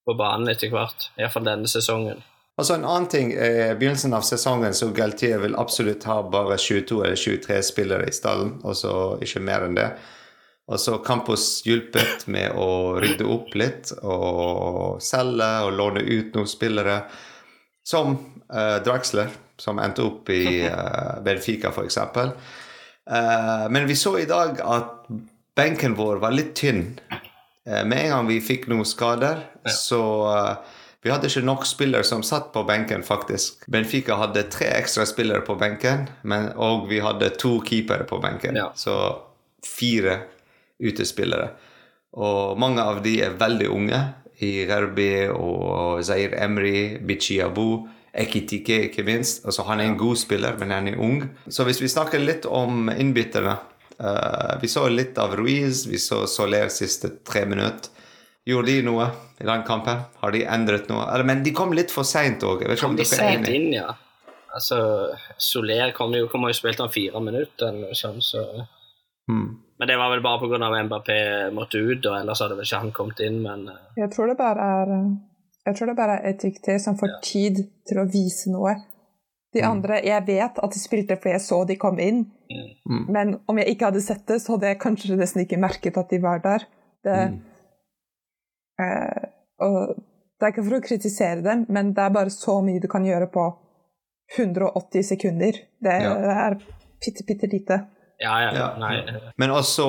på 0.06 0.14
banen 0.18 0.52
etter 0.52 0.71
hvert. 0.71 1.09
Iallfall 1.18 1.49
denne 1.49 1.71
sesongen. 1.71 2.23
Altså 2.56 2.78
En 2.78 2.87
annen 2.88 3.09
ting, 3.12 3.33
i 3.33 3.75
begynnelsen 3.76 4.14
av 4.16 4.25
sesongen 4.25 4.76
så 4.76 4.88
Galtier 4.97 5.42
vil 5.42 5.59
absolutt 5.61 6.06
ha 6.09 6.23
bare 6.33 6.56
22 6.56 7.02
eller 7.04 7.18
23 7.21 7.59
spillere 7.66 8.06
i 8.09 8.14
stallen, 8.14 8.54
og 8.64 8.78
så 8.78 8.92
ikke 9.25 9.42
mer 9.45 9.66
enn 9.66 9.76
det. 9.76 9.90
Og 10.66 10.80
så 10.82 10.99
Campus 10.99 11.62
hjulpet 11.66 12.26
med 12.26 12.56
å 12.58 12.99
rydde 12.99 13.26
opp 13.30 13.54
litt 13.54 13.92
og 14.02 14.99
selge 15.04 15.50
og 15.62 15.76
låne 15.78 16.02
ut 16.02 16.35
noen 16.35 16.50
spillere, 16.50 16.96
som 17.87 18.16
uh, 18.50 18.78
Draxler, 18.82 19.30
som 19.62 19.78
endte 19.78 20.02
opp 20.02 20.30
i 20.35 20.66
uh, 20.66 21.20
Benfica 21.26 21.70
f.eks. 21.70 22.00
Uh, 23.06 23.70
men 23.70 23.87
vi 23.87 23.94
så 23.94 24.16
i 24.18 24.26
dag 24.26 24.58
at 24.58 25.06
benken 25.56 25.94
vår 25.94 26.18
var 26.25 26.35
litt 26.35 26.56
tynn. 26.58 26.96
Uh, 27.62 27.85
med 27.87 28.00
en 28.00 28.16
gang 28.16 28.32
vi 28.32 28.42
fikk 28.42 28.66
noen 28.73 28.88
skader, 28.88 29.46
så 29.70 30.02
uh, 30.26 30.82
vi 31.06 31.14
hadde 31.14 31.30
ikke 31.30 31.46
nok 31.46 31.62
spillere 31.62 32.02
som 32.02 32.26
satt 32.26 32.50
på 32.50 32.66
benken, 32.66 33.06
faktisk. 33.06 33.62
Benfica 33.70 34.18
hadde 34.18 34.49
tre 34.50 34.73
ekstra 34.80 35.06
spillere 35.06 35.46
på 35.46 35.54
benken, 35.61 36.08
men, 36.26 36.50
og 36.58 36.88
vi 36.90 36.99
hadde 36.99 37.30
to 37.38 37.61
keepere 37.62 38.02
på 38.11 38.18
benken. 38.18 38.58
Ja. 38.58 38.73
Så 38.75 38.96
fire 39.62 40.25
utespillere. 40.83 41.50
Og 42.16 42.56
mange 42.61 42.85
av 42.85 43.02
de 43.04 43.18
er 43.25 43.37
veldig 43.38 43.68
unge. 43.73 44.00
I 44.45 44.66
Rerbi 44.68 45.28
og 45.33 46.02
Zair 46.04 46.35
Emry, 46.37 46.99
Bichi 47.00 47.38
Abu, 47.40 47.87
Ekitike 48.16 48.78
ikke 48.88 49.04
minst. 49.04 49.45
Altså, 49.45 49.64
han 49.68 49.80
er 49.80 49.90
en 49.90 49.99
god 50.00 50.16
spiller, 50.16 50.56
men 50.61 50.73
han 50.73 50.88
er 50.88 51.00
ung. 51.00 51.23
Så 51.49 51.64
hvis 51.68 51.80
vi 51.83 51.92
snakker 51.92 52.23
litt 52.23 52.49
om 52.49 52.88
innbytterne 52.92 53.56
uh, 54.00 54.56
Vi 54.62 54.68
så 54.73 54.87
litt 54.88 55.18
av 55.21 55.37
Ruiz, 55.37 55.85
vi 55.88 56.00
så 56.00 56.25
Soler 56.28 56.73
siste 56.73 57.12
tre 57.25 57.45
minutter. 57.49 57.92
Gjorde 58.47 58.71
de 58.71 58.83
noe 58.87 59.09
i 59.42 59.45
den 59.45 59.64
kampen? 59.66 60.04
Har 60.21 60.33
de 60.33 60.45
endret 60.47 60.88
noe? 60.88 61.02
Eller, 61.11 61.26
men 61.26 61.42
de 61.42 61.52
kom 61.56 61.73
litt 61.75 61.90
for 61.90 62.06
seint 62.06 62.45
òg. 62.47 62.62
Kom 62.78 62.95
de 62.97 63.04
sent 63.09 63.49
inn, 63.50 63.73
ja. 63.75 63.90
Altså, 64.54 64.78
Soler 65.37 65.90
kom 65.97 66.14
jo, 66.16 66.28
kom 66.33 66.47
jo 66.47 66.54
spilt 66.56 66.80
om 66.80 66.92
fire 66.92 67.21
minutter 67.21 67.68
eller 67.68 67.90
noe 67.90 67.99
sånt, 67.99 68.25
så 68.25 68.47
Hmm. 69.26 69.47
Men 69.78 69.88
det 69.88 69.97
var 70.00 70.11
vel 70.11 70.23
bare 70.25 70.40
pga. 70.40 70.68
Mbappé 70.87 71.16
måtte 71.52 71.78
ut, 71.78 72.06
og 72.06 72.14
ellers 72.21 72.40
hadde 72.40 72.56
vel 72.56 72.64
ikke 72.64 72.83
han 72.85 72.92
kommet 72.97 73.21
inn, 73.26 73.42
men 73.45 73.68
eh, 73.68 73.80
Jeg 74.02 74.12
tror 74.14 74.30
det 74.30 74.38
bare 74.38 74.68
er 74.83 74.92
jeg 75.66 75.75
tror 75.75 75.90
det 75.90 75.97
bare 75.99 76.21
er 76.21 76.28
etikk 76.30 76.61
det 76.62 76.76
som 76.83 76.95
får 76.99 77.16
tid 77.26 77.56
til 77.88 77.99
å 77.99 78.06
vise 78.06 78.52
noe. 78.54 78.76
De 79.54 79.64
andre 79.66 79.99
Jeg 80.04 80.23
vet 80.28 80.59
at 80.62 80.75
de 80.75 80.78
spilte 80.78 81.16
fordi 81.18 81.33
jeg 81.35 81.42
så 81.42 81.59
de 81.66 81.76
kom 81.80 81.99
inn, 82.02 82.21
men 83.11 83.40
om 83.50 83.59
jeg 83.59 83.75
ikke 83.75 83.88
hadde 83.90 84.02
sett 84.04 84.26
det, 84.28 84.38
så 84.42 84.54
hadde 84.54 84.71
jeg 84.71 84.78
kanskje 84.83 85.16
nesten 85.18 85.42
ikke 85.42 85.59
merket 85.59 85.99
at 85.99 86.12
de 86.12 86.21
var 86.23 86.38
der. 86.45 86.66
Det, 87.02 87.16
eh, 88.83 89.26
og 89.66 89.97
det 89.97 90.47
er 90.47 90.52
ikke 90.54 90.66
for 90.68 90.78
å 90.78 90.85
kritisere 90.85 91.42
dem, 91.42 91.66
men 91.73 91.92
det 91.97 92.04
er 92.04 92.14
bare 92.14 92.30
så 92.30 92.61
mye 92.62 92.83
du 92.83 92.87
kan 92.92 93.06
gjøre 93.06 93.26
på 93.33 93.49
180 94.37 95.02
sekunder. 95.02 95.52
Det 95.83 95.99
Ja. 96.02 96.14
er 96.47 96.59
bitte, 97.02 97.25
bitte 97.26 97.50
lite. 97.50 97.87
Ja, 98.20 98.37
ja. 98.42 98.52
Ja. 98.56 98.68
Nei. 98.80 98.94
Men 99.37 99.50
også 99.50 99.87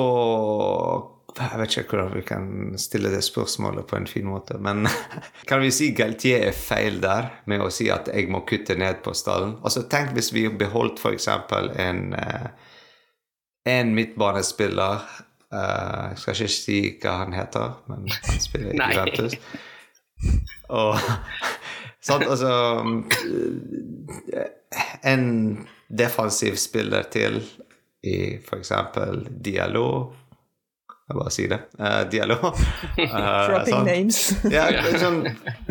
Jeg 1.38 1.58
vet 1.60 1.76
ikke 1.76 1.96
hvordan 1.96 2.14
vi 2.16 2.22
kan 2.26 2.46
stille 2.80 3.12
det 3.12 3.20
spørsmålet 3.24 3.86
på 3.86 3.96
en 3.96 4.08
fin 4.10 4.26
måte, 4.26 4.58
men 4.58 4.88
kan 5.48 5.60
vi 5.62 5.70
si 5.70 5.92
Galtier 5.94 6.48
er 6.48 6.56
feil 6.56 6.98
der 7.04 7.28
med 7.46 7.62
å 7.62 7.68
si 7.70 7.86
at 7.94 8.10
jeg 8.10 8.26
må 8.32 8.42
kutte 8.48 8.74
ned 8.78 9.04
på 9.04 9.14
stallen? 9.14 9.58
Altså 9.62 9.84
Tenk 9.92 10.16
hvis 10.16 10.32
vi 10.34 10.48
beholdt 10.50 10.98
f.eks. 10.98 11.28
en 11.28 12.02
eh, 12.18 12.48
en 13.68 13.94
midtbanespiller 13.94 14.98
uh, 15.52 16.10
Jeg 16.10 16.18
skal 16.18 16.34
ikke 16.34 16.52
si 16.52 16.78
hva 17.02 17.16
han 17.22 17.34
heter, 17.36 17.74
men 17.88 18.06
han 18.08 18.40
spiller 18.40 18.72
i. 18.72 18.78
Juventus. 18.94 19.36
Og 20.68 20.96
sant, 22.08 22.24
altså 22.24 22.52
En 25.04 25.26
defensiv 25.88 26.56
spiller 26.60 27.02
til 27.12 27.42
i 28.06 28.16
f.eks. 28.38 28.72
Diallo 29.42 29.86
Jeg 31.08 31.16
bare 31.16 31.32
sier 31.32 31.52
det. 31.54 31.60
Uh. 31.80 32.04
Eh, 32.98 33.46
Dropping 33.48 33.74
sant? 33.74 33.86
names. 33.88 34.18
Ja, 34.56 34.66
det 34.70 35.00
sånn, 35.00 35.22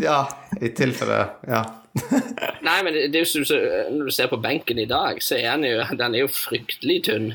ja, 0.01 0.19
i 0.61 0.71
tilfelle 0.75 1.19
Ja. 1.47 1.63
Nei, 2.67 2.77
men 2.85 2.93
det, 2.93 3.07
det 3.13 3.23
så, 3.25 3.41
Når 3.89 4.09
du 4.09 4.13
ser 4.13 4.27
på 4.29 4.37
benken 4.41 4.77
i 4.79 4.85
dag, 4.89 5.17
så 5.23 5.37
er 5.39 5.55
den 5.57 5.65
jo, 5.71 5.85
den 5.97 6.15
er 6.15 6.25
jo 6.25 6.29
fryktelig 6.29 6.99
tynn. 7.07 7.31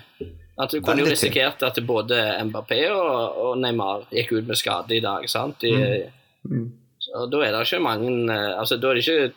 At 0.61 0.71
Du 0.71 0.81
kunne 0.85 1.03
jo 1.03 1.09
risikert 1.11 1.63
at 1.67 1.81
både 1.87 2.21
Mbappé 2.47 2.85
og, 2.93 3.39
og 3.43 3.57
Neymar 3.59 4.05
gikk 4.13 4.37
ut 4.37 4.47
med 4.51 4.61
skade 4.61 4.99
i 4.99 5.03
dag. 5.05 5.29
sant? 5.31 5.63
De, 5.65 6.11
Mm. 6.43 6.73
Og 7.15 7.29
da 7.31 7.39
er 7.47 7.53
det 7.55 7.61
ikke 7.69 7.79
mange 7.85 8.09
eh, 8.35 8.59
altså 8.59 8.75
Da 8.83 8.89
er 8.91 8.99
det 8.99 9.03
ikke 9.07 9.35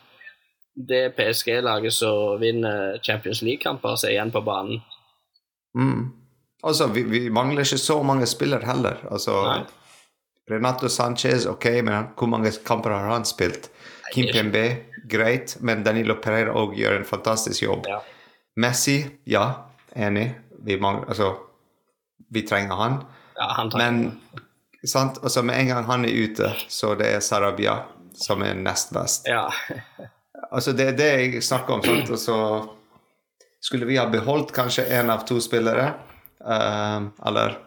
det 0.90 1.02
PSG-laget 1.16 1.94
som 1.94 2.40
vinner 2.42 2.98
Champions 3.06 3.44
League-kamper, 3.46 3.94
som 3.96 4.10
er 4.10 4.16
igjen 4.16 4.32
på 4.34 4.42
banen. 4.44 4.82
Mm. 5.76 6.06
Altså, 6.66 6.88
vi, 6.88 7.04
vi 7.04 7.30
mangler 7.30 7.66
ikke 7.66 7.78
så 7.82 8.00
mange 8.04 8.26
spillere 8.30 8.66
heller. 8.66 9.04
Altså, 9.12 9.36
Nei. 9.46 9.64
Renato 10.52 10.90
Sanchez, 10.90 11.46
ok, 11.50 11.66
men 11.86 12.10
hvor 12.18 12.30
mange 12.30 12.52
kamper 12.66 12.94
har 12.94 13.10
han 13.10 13.26
spilt? 13.26 13.70
Kim 14.14 14.30
Pembe, 14.34 14.66
greit, 15.10 15.58
men 15.66 15.84
Danilo 15.84 16.20
Pereira 16.22 16.54
òg 16.54 16.76
gjør 16.78 17.00
en 17.00 17.08
fantastisk 17.08 17.64
jobb. 17.66 17.90
Ja. 17.90 18.00
Messi, 18.62 19.00
ja, 19.26 19.46
enig. 19.96 20.30
Vi, 20.66 20.78
mangler, 20.82 21.10
altså, 21.10 21.34
vi 22.34 22.46
trenger 22.48 22.78
han. 22.80 23.00
Ja, 23.36 23.50
han 23.58 23.70
tar 23.70 23.82
Men 23.82 24.22
sant? 24.86 25.20
Altså, 25.24 25.42
med 25.42 25.60
en 25.60 25.74
gang 25.74 25.90
han 25.90 26.06
er 26.06 26.14
ute, 26.14 26.54
så 26.70 26.94
det 26.96 27.10
er 27.16 27.26
Sarabia 27.26 27.80
som 28.16 28.42
er 28.46 28.56
nest 28.56 28.94
best. 28.96 29.28
Ja. 29.28 29.50
Altså, 30.52 30.72
det 30.78 30.88
er 30.88 30.98
det 30.98 31.12
jeg 31.12 31.44
snakker 31.44 31.74
om. 31.74 31.84
sant? 31.84 32.10
Altså, 32.10 32.36
skulle 33.66 33.90
vi 33.90 33.98
ha 33.98 34.06
beholdt 34.10 34.54
kanskje 34.56 34.86
én 35.00 35.10
av 35.10 35.26
to 35.28 35.40
spillere, 35.42 35.94
Uh, 36.46 37.28
eller 37.28 37.58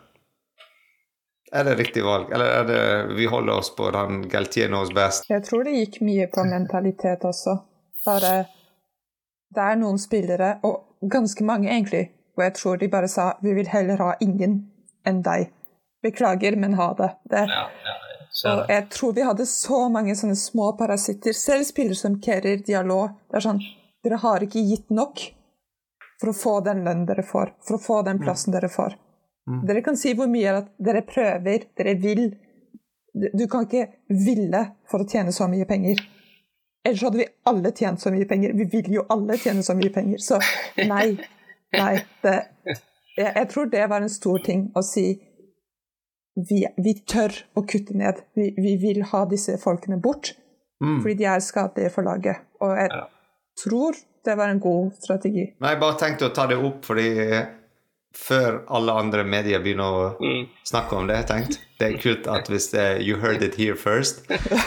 Er 1.53 1.65
det 1.65 1.75
riktig 1.75 2.05
valg? 2.05 2.33
Eller 2.33 2.45
er 2.45 2.65
det 2.65 3.15
vi 3.17 3.27
holder 3.27 3.53
oss 3.53 3.77
på 3.77 3.91
den 3.91 4.29
Galtier 4.29 4.69
knows 4.69 4.93
best? 4.95 5.25
Jeg 5.31 5.45
tror 5.45 5.65
det 5.65 5.73
gikk 5.73 6.01
mye 6.05 6.27
på 6.29 6.45
mentalitet 6.45 7.25
også. 7.25 7.57
Bare 8.05 8.33
Det 9.55 9.65
er 9.65 9.79
noen 9.81 9.97
spillere, 9.99 10.59
og 10.63 11.09
ganske 11.09 11.45
mange 11.45 11.71
egentlig, 11.73 12.11
hvor 12.35 12.45
jeg 12.45 12.55
tror 12.55 12.77
de 12.77 12.89
bare 12.93 13.09
sa 13.09 13.31
vi 13.41 13.55
vil 13.57 13.71
heller 13.73 13.97
ha 13.97 14.11
ingen 14.21 14.59
enn 15.09 15.23
deg. 15.25 15.49
Beklager, 16.05 16.57
men 16.57 16.77
ha 16.77 16.93
det. 16.99 17.09
det 17.33 17.47
ja, 17.49 17.65
ja. 17.87 17.97
Så, 18.31 18.53
og 18.53 18.69
jeg 18.69 18.85
tror 18.93 19.17
vi 19.17 19.25
hadde 19.25 19.47
så 19.49 19.81
mange 19.89 20.15
sånne 20.15 20.37
små 20.37 20.75
parasitter. 20.77 21.33
Selv 21.33 21.65
spillere 21.65 21.97
som 21.97 22.21
Kerir 22.21 22.61
Dialog. 22.67 23.17
Det 23.31 23.41
er 23.41 23.47
sånn 23.49 23.65
Dere 24.05 24.21
har 24.23 24.45
ikke 24.45 24.61
gitt 24.63 24.93
nok 24.95 25.25
for 26.21 26.33
å 26.33 26.37
få 26.37 26.55
den 26.67 26.83
lønnen 26.87 27.07
dere 27.07 27.23
får, 27.27 27.55
for 27.65 27.79
å 27.79 27.83
få 27.83 28.03
den 28.07 28.21
plassen 28.23 28.55
dere 28.55 28.71
får. 28.73 28.97
Mm. 29.49 29.63
Dere 29.69 29.83
kan 29.87 29.97
si 29.97 30.13
hvor 30.19 30.29
mye 30.31 30.55
at 30.61 30.71
dere 30.83 31.05
prøver, 31.07 31.69
dere 31.79 31.95
vil. 32.03 32.25
Du 33.15 33.47
kan 33.51 33.65
ikke 33.67 33.87
ville 34.27 34.65
for 34.91 35.03
å 35.03 35.09
tjene 35.09 35.33
så 35.35 35.49
mye 35.51 35.67
penger. 35.69 36.03
Ellers 36.87 37.03
hadde 37.03 37.21
vi 37.21 37.29
alle 37.51 37.73
tjent 37.77 38.01
så 38.01 38.13
mye 38.15 38.27
penger. 38.29 38.53
Vi 38.57 38.67
vil 38.73 38.93
jo 38.99 39.07
alle 39.13 39.39
tjene 39.41 39.65
så 39.67 39.75
mye 39.79 39.93
penger. 39.95 40.21
Så 40.23 40.39
nei. 40.89 41.17
Nei. 41.77 41.95
Det, 42.23 42.35
jeg, 43.17 43.33
jeg, 43.35 43.49
tror 43.51 43.73
det 43.73 43.87
var 43.91 44.05
en 44.05 44.13
stor 44.13 44.45
ting 44.45 44.69
å 44.79 44.83
si 44.87 45.07
vi, 46.39 46.63
vi 46.79 46.95
tør 47.03 47.35
å 47.59 47.65
kutte 47.69 47.97
ned. 47.99 48.23
Vi, 48.39 48.53
vi, 48.57 48.77
vil 48.81 49.03
ha 49.11 49.25
disse 49.31 49.59
folkene 49.61 49.99
bort. 50.01 50.35
Mm. 50.83 51.01
Fordi 51.03 51.17
de 51.19 51.27
er 51.27 51.43
skadelige 51.43 51.93
for 51.97 52.07
laget. 52.07 52.45
Og 52.63 52.77
jeg 52.79 53.03
tror 53.65 53.99
det 54.25 54.35
var 54.39 54.49
en 54.53 54.61
god 54.61 54.93
strategi. 54.99 55.47
Nei, 55.59 55.73
jeg 55.75 55.81
bare 55.83 55.99
tenkte 56.01 56.29
å 56.29 56.35
ta 56.35 56.47
det 56.51 56.59
opp 56.59 56.85
fordi 56.89 57.09
før 58.19 58.63
alle 58.75 58.95
andre 58.99 59.25
medier 59.29 59.63
begynner 59.63 59.95
å 59.95 60.05
mm. 60.19 60.45
snakke 60.67 60.97
om 60.99 61.09
det. 61.09 61.21
Jeg 61.23 61.29
tenkte 61.31 61.65
det 61.79 61.89
er 61.89 61.99
kult 62.03 62.29
at 62.31 62.49
hvis 62.51 62.71
det 62.73 62.81
er 62.83 63.03
'you 63.05 63.19
heard 63.23 63.43
it 63.47 63.59
here 63.61 63.77
first' 63.79 64.25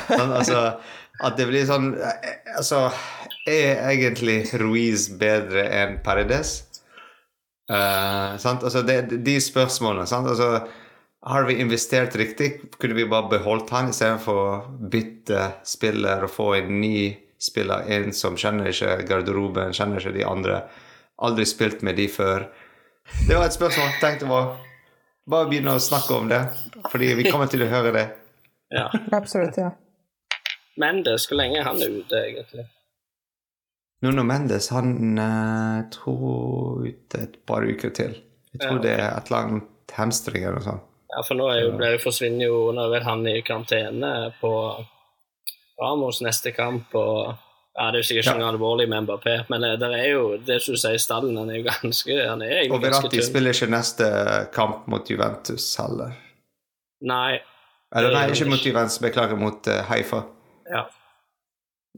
sånn, 0.08 0.32
altså, 0.32 0.80
At 1.22 1.38
det 1.38 1.46
blir 1.52 1.66
sånn 1.68 1.92
Altså, 2.56 2.90
er 3.46 3.84
egentlig 3.92 4.54
Ruiz 4.58 5.10
bedre 5.10 5.68
enn 5.68 6.00
Paredes? 6.04 6.64
Uh, 7.72 8.36
altså, 8.36 8.82
det, 8.82 9.24
de 9.26 9.36
spørsmålene 9.42 10.08
sant? 10.08 10.28
Altså, 10.28 10.68
har 11.22 11.44
vi 11.46 11.60
investert 11.62 12.16
riktig? 12.16 12.62
Kunne 12.80 12.98
vi 12.98 13.06
bare 13.06 13.30
beholdt 13.30 13.70
han 13.70 13.92
istedenfor 13.92 14.40
å 14.42 14.56
bytte 14.92 15.52
spiller 15.68 16.26
og 16.26 16.34
få 16.34 16.48
en 16.58 16.80
ny 16.82 17.12
spiller 17.42 17.88
inn 17.92 18.12
som 18.16 18.38
kjenner 18.40 18.70
ikke 18.72 19.00
garderoben, 19.10 19.74
kjenner 19.76 20.02
ikke 20.02 20.16
de 20.18 20.26
andre? 20.28 20.64
Aldri 21.22 21.46
spilt 21.50 21.84
med 21.86 21.98
de 22.00 22.08
før. 22.10 22.48
Det 23.28 23.38
var 23.38 23.48
et 23.48 23.56
spørsmål. 23.58 23.96
Tenkte 24.02 24.30
bare, 24.30 24.58
bare 25.30 25.50
begynne 25.50 25.78
å 25.78 25.82
snakke 25.82 26.18
om 26.18 26.30
det, 26.32 26.42
fordi 26.90 27.14
vi 27.20 27.30
kommer 27.30 27.50
til 27.52 27.66
å 27.66 27.72
høre 27.72 27.94
det. 27.96 28.06
Ja. 28.72 28.88
Absolutt, 29.14 29.58
ja. 29.60 29.74
Mendes, 30.82 31.28
hvor 31.28 31.42
lenge 31.42 31.60
er 31.60 31.68
han 31.68 31.82
ute, 31.82 32.22
egentlig? 32.22 32.70
Nuno 34.02 34.24
Mendes, 34.26 34.72
han 34.74 35.20
uh, 35.20 35.84
tror 35.94 36.88
ute 36.88 37.20
et 37.22 37.36
par 37.46 37.68
uker 37.68 37.92
til. 37.94 38.16
Jeg 38.54 38.64
tror 38.64 38.80
ja. 38.80 38.86
det 38.86 38.96
er 38.96 39.10
et 39.12 39.30
eller 39.30 39.44
annet 39.44 39.94
hamstring 39.98 40.46
eller 40.46 40.58
noe 40.58 40.66
sånt. 40.66 40.88
Ja, 41.12 41.22
for 41.28 41.38
nå 41.38 41.50
er 41.52 41.60
jo, 41.66 41.72
ble, 41.76 41.92
forsvinner 42.00 42.48
jo 42.48 42.60
Nå 42.72 42.86
er 42.86 42.92
vel 42.94 43.04
han 43.04 43.26
i 43.28 43.42
karantene 43.44 44.12
på 44.40 44.52
Ramos 45.82 46.22
neste 46.22 46.54
kamp. 46.56 46.96
og 46.96 47.34
ja, 47.76 47.92
Det 47.92 47.98
er 47.98 48.00
jo 48.02 48.08
sikkert 48.08 48.26
ikke 48.26 48.36
ja. 48.36 48.42
noe 48.44 48.52
alvorlig 48.54 48.88
med 48.92 49.06
Mbappé, 49.06 49.36
men 49.50 49.64
eh, 49.64 49.78
det 49.80 49.92
er 49.98 50.08
jo 50.12 50.24
det 50.46 50.60
som 50.64 50.76
du 50.76 50.82
sier, 50.82 51.00
stallen 51.02 51.38
han 51.40 51.50
er 51.50 51.62
jo 51.62 51.68
ganske 51.72 52.18
han 52.20 52.44
er 52.46 52.66
Og 52.68 52.82
Verratti 52.84 53.24
spiller 53.26 53.56
ikke 53.56 53.72
neste 53.72 54.10
kamp 54.56 54.88
mot 54.92 55.10
Juventus 55.10 55.72
heller. 55.80 56.18
Nei. 57.08 57.40
Eller 57.96 58.16
nei, 58.16 58.26
ikke 58.32 58.50
mot 58.52 58.66
Juventus, 58.66 59.00
beklager, 59.04 59.40
mot 59.40 59.68
uh, 59.68 59.82
Haifa. 59.90 60.24
Ja. 60.72 60.86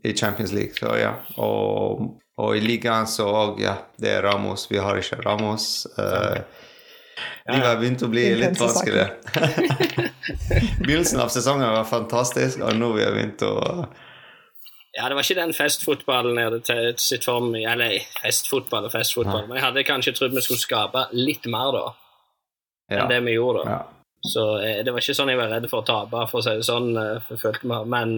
I 0.04 0.14
Champions 0.18 0.54
League, 0.56 0.78
så 0.80 0.96
ja. 0.98 1.12
Og, 1.42 2.06
og 2.42 2.58
i 2.58 2.62
ligaen 2.64 3.06
så 3.10 3.28
òg, 3.30 3.60
ja, 3.62 3.76
det 4.02 4.16
er 4.16 4.26
Ramos. 4.26 4.66
Vi 4.72 4.80
har 4.82 4.98
ikke 4.98 5.20
Ramos. 5.22 5.86
Uh, 6.00 6.42
de 7.48 7.60
har 7.60 7.78
begynt 7.82 8.06
å 8.06 8.10
bli 8.12 8.24
litt 8.40 8.60
vanskelig. 8.60 9.06
Begynnelsen 10.86 11.22
av 11.24 11.32
sesongen 11.34 11.74
var 11.76 11.88
fantastisk, 11.90 12.64
og 12.64 12.76
nå 12.80 12.94
har 12.94 13.00
vi 13.00 13.12
begynt 13.20 13.46
å 13.48 13.54
ja, 14.94 15.08
det 15.10 15.16
var 15.18 15.26
ikke 15.26 15.40
den 15.40 15.56
festfotballen 15.58 16.38
jeg 16.38 16.50
hadde 16.52 16.82
sett 17.02 17.26
for 17.26 17.42
meg. 17.48 17.64
Eller 17.66 17.96
festfotball 18.20 18.86
og 18.86 18.94
festfotball, 18.94 19.42
ja. 19.42 19.48
men 19.50 19.58
jeg 19.58 19.66
hadde 19.66 19.84
kanskje 19.88 20.14
trodd 20.14 20.36
vi 20.36 20.44
skulle 20.46 20.62
skape 20.62 21.08
litt 21.18 21.48
mer 21.50 21.74
da 21.74 21.84
enn 22.92 23.00
ja. 23.00 23.08
det 23.10 23.20
vi 23.26 23.34
gjorde. 23.34 23.64
da. 23.66 23.78
Ja. 23.80 24.04
Så 24.24 24.44
eh, 24.62 24.84
det 24.86 24.94
var 24.94 25.02
ikke 25.02 25.16
sånn 25.18 25.32
jeg 25.34 25.40
var 25.40 25.50
redd 25.52 25.66
for 25.72 25.82
å 25.82 25.88
tape, 25.88 26.28
for 26.32 26.40
å 26.40 26.46
si 26.46 26.54
det 26.60 26.68
sånn. 26.68 26.92
Eh, 27.00 27.32
jeg 27.34 27.42
følte 27.42 27.72
meg, 27.72 27.90
Men 27.90 28.14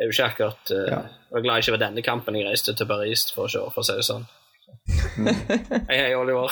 det 0.00 0.06
er 0.06 0.08
jo 0.08 0.14
ikke 0.16 0.28
akkurat 0.30 0.70
uh, 0.72 0.84
Jeg 0.88 1.34
var 1.34 1.42
glad 1.44 1.58
jeg 1.58 1.66
ikke 1.66 1.74
var 1.74 1.82
denne 1.82 2.02
kampen 2.06 2.36
jeg 2.38 2.46
reiste 2.48 2.72
til 2.72 2.88
Paris 2.88 3.26
for 3.34 3.44
å 3.44 3.52
se, 3.52 3.60
for 3.74 3.82
å 3.82 3.86
si 3.86 3.96
det 3.98 4.06
sånn. 4.08 4.24
Hei, 5.88 5.98
hei, 5.98 6.14
Oliver. 6.16 6.50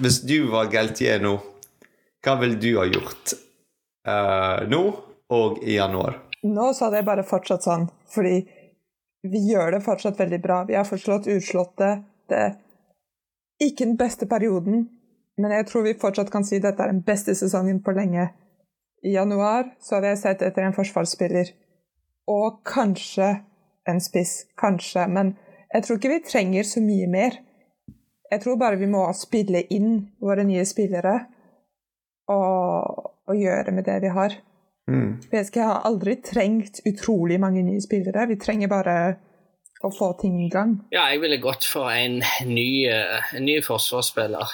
Hvis 0.00 0.22
du 0.22 0.48
var 0.50 0.70
Galtier 0.72 1.20
nå, 1.22 1.34
hva 2.24 2.36
ville 2.40 2.58
du 2.60 2.70
ha 2.78 2.86
gjort 2.88 3.34
uh, 4.08 4.68
nå 4.68 4.82
og 5.30 5.60
i 5.64 5.76
januar? 5.76 6.18
Nå 6.46 6.70
så 6.72 6.86
hadde 6.86 7.02
jeg 7.02 7.08
bare 7.10 7.26
fortsatt 7.28 7.66
sånn, 7.66 7.86
fordi 8.12 8.40
vi 9.28 9.42
gjør 9.50 9.76
det 9.76 9.82
fortsatt 9.84 10.20
veldig 10.20 10.40
bra. 10.40 10.62
Vi 10.68 10.76
har 10.78 10.88
forslått 10.88 11.28
utslåtte. 11.28 11.90
Det 12.30 12.38
er 12.40 12.54
ikke 13.60 13.84
den 13.84 13.98
beste 14.00 14.28
perioden, 14.28 14.86
men 15.40 15.52
jeg 15.52 15.68
tror 15.68 15.84
vi 15.84 15.98
fortsatt 16.00 16.32
kan 16.32 16.46
si 16.48 16.60
dette 16.62 16.80
er 16.80 16.94
den 16.94 17.04
beste 17.04 17.34
sesongen 17.36 17.82
på 17.84 17.92
lenge. 17.96 18.30
I 19.02 19.14
januar 19.14 19.70
så 19.80 19.96
hadde 19.96 20.12
jeg 20.12 20.22
sett 20.22 20.42
etter 20.44 20.66
en 20.66 20.76
forsvarsspiller. 20.76 21.52
Og 22.30 22.60
kanskje 22.68 23.30
en 23.88 24.00
spiss. 24.00 24.44
Kanskje. 24.60 25.06
Men 25.08 25.34
jeg 25.72 25.86
tror 25.86 25.98
ikke 25.98 26.12
vi 26.12 26.20
trenger 26.26 26.68
så 26.68 26.82
mye 26.84 27.08
mer. 27.10 27.38
Jeg 28.30 28.42
tror 28.44 28.60
bare 28.60 28.78
vi 28.78 28.90
må 28.90 29.02
spille 29.16 29.64
inn 29.74 30.12
våre 30.22 30.44
nye 30.46 30.62
spillere 30.68 31.16
og, 32.30 33.10
og 33.26 33.34
gjøre 33.34 33.74
med 33.74 33.88
det 33.88 33.98
vi 34.04 34.12
har. 34.14 34.36
Mm. 34.90 35.20
PSG 35.30 35.58
har 35.62 35.82
aldri 35.86 36.16
trengt 36.24 36.82
utrolig 36.86 37.40
mange 37.40 37.62
nye 37.66 37.82
spillere. 37.82 38.28
Vi 38.30 38.38
trenger 38.42 38.70
bare 38.70 38.96
å 39.82 39.90
få 39.94 40.12
ting 40.20 40.36
i 40.44 40.50
gang. 40.52 40.76
Ja, 40.92 41.08
jeg 41.10 41.22
ville 41.22 41.40
gått 41.42 41.66
for 41.66 41.90
en 41.90 42.20
ny, 42.46 42.86
en 42.86 43.46
ny 43.46 43.60
forsvarsspiller. 43.64 44.52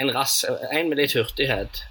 En, 0.00 0.12
rass, 0.14 0.44
en 0.70 0.90
med 0.90 1.00
litt 1.00 1.16
hurtighet. 1.18 1.82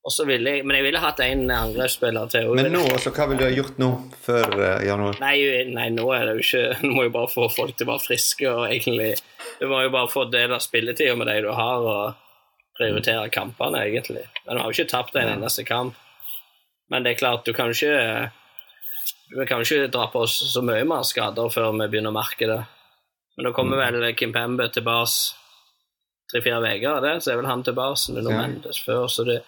Jeg, 0.00 0.62
men 0.64 0.78
jeg 0.78 0.84
ville 0.86 1.00
hatt 1.02 1.18
en 1.20 1.42
angrepsspiller 1.52 2.30
til. 2.32 2.54
Men 2.56 2.70
nå, 2.72 2.80
så 3.02 3.10
hva 3.12 3.26
ville 3.28 3.42
du 3.42 3.44
ha 3.44 3.52
gjort 3.52 3.76
nå, 3.82 3.88
før 4.24 4.54
uh, 4.56 4.68
januar? 4.80 5.18
Nei, 5.20 5.34
nei, 5.68 5.90
nå 5.92 6.06
er 6.16 6.24
det 6.24 6.38
jo 6.38 6.44
ikke 6.46 6.62
Du 6.86 6.94
må 6.94 7.04
jo 7.04 7.12
bare 7.12 7.28
få 7.28 7.48
folk 7.52 7.76
til 7.76 7.84
å 7.84 7.90
være 7.92 8.04
friske 8.06 8.48
og 8.48 8.64
egentlig 8.70 9.10
Du 9.60 9.66
må 9.68 9.82
jo 9.84 9.92
bare 9.92 10.08
få 10.08 10.24
del 10.32 10.54
av 10.56 10.64
spilletida 10.64 11.18
med 11.20 11.28
de 11.28 11.36
du 11.44 11.50
har, 11.52 11.84
og 11.84 12.80
prioritere 12.80 13.28
kampene, 13.28 13.82
egentlig. 13.90 14.24
Men 14.46 14.56
du 14.56 14.62
har 14.62 14.70
jo 14.70 14.78
ikke 14.78 14.92
tapt 14.94 15.18
en 15.20 15.34
eneste 15.34 15.66
kamp. 15.68 15.98
Men 16.90 17.04
det 17.04 17.12
er 17.12 17.20
klart, 17.20 17.44
du 17.44 17.52
kan 17.52 17.68
ikke 17.74 18.30
Vi 19.36 19.46
kan 19.46 19.60
ikke 19.60 19.92
dra 19.92 20.08
på 20.10 20.24
oss 20.24 20.40
så 20.54 20.64
mye 20.64 20.88
mer 20.88 21.04
skader 21.06 21.52
før 21.52 21.74
vi 21.76 21.90
begynner 21.92 22.14
å 22.14 22.16
merke 22.16 22.48
det. 22.48 22.62
Men 23.36 23.50
da 23.50 23.52
kommer 23.54 23.76
mm. 23.76 24.00
vel 24.00 24.16
Kim 24.16 24.32
Pembe 24.32 24.72
tilbake 24.72 25.36
tre-fire 26.32 26.72
uker, 26.78 27.20
så 27.20 27.32
er 27.32 27.40
vel 27.40 27.50
han 27.50 27.62
tilbake. 27.66 28.14
Nuno 28.14 28.32
ja. 28.32 28.40
Mendes 28.42 28.80
før, 28.86 29.06
så 29.10 29.28
det 29.28 29.42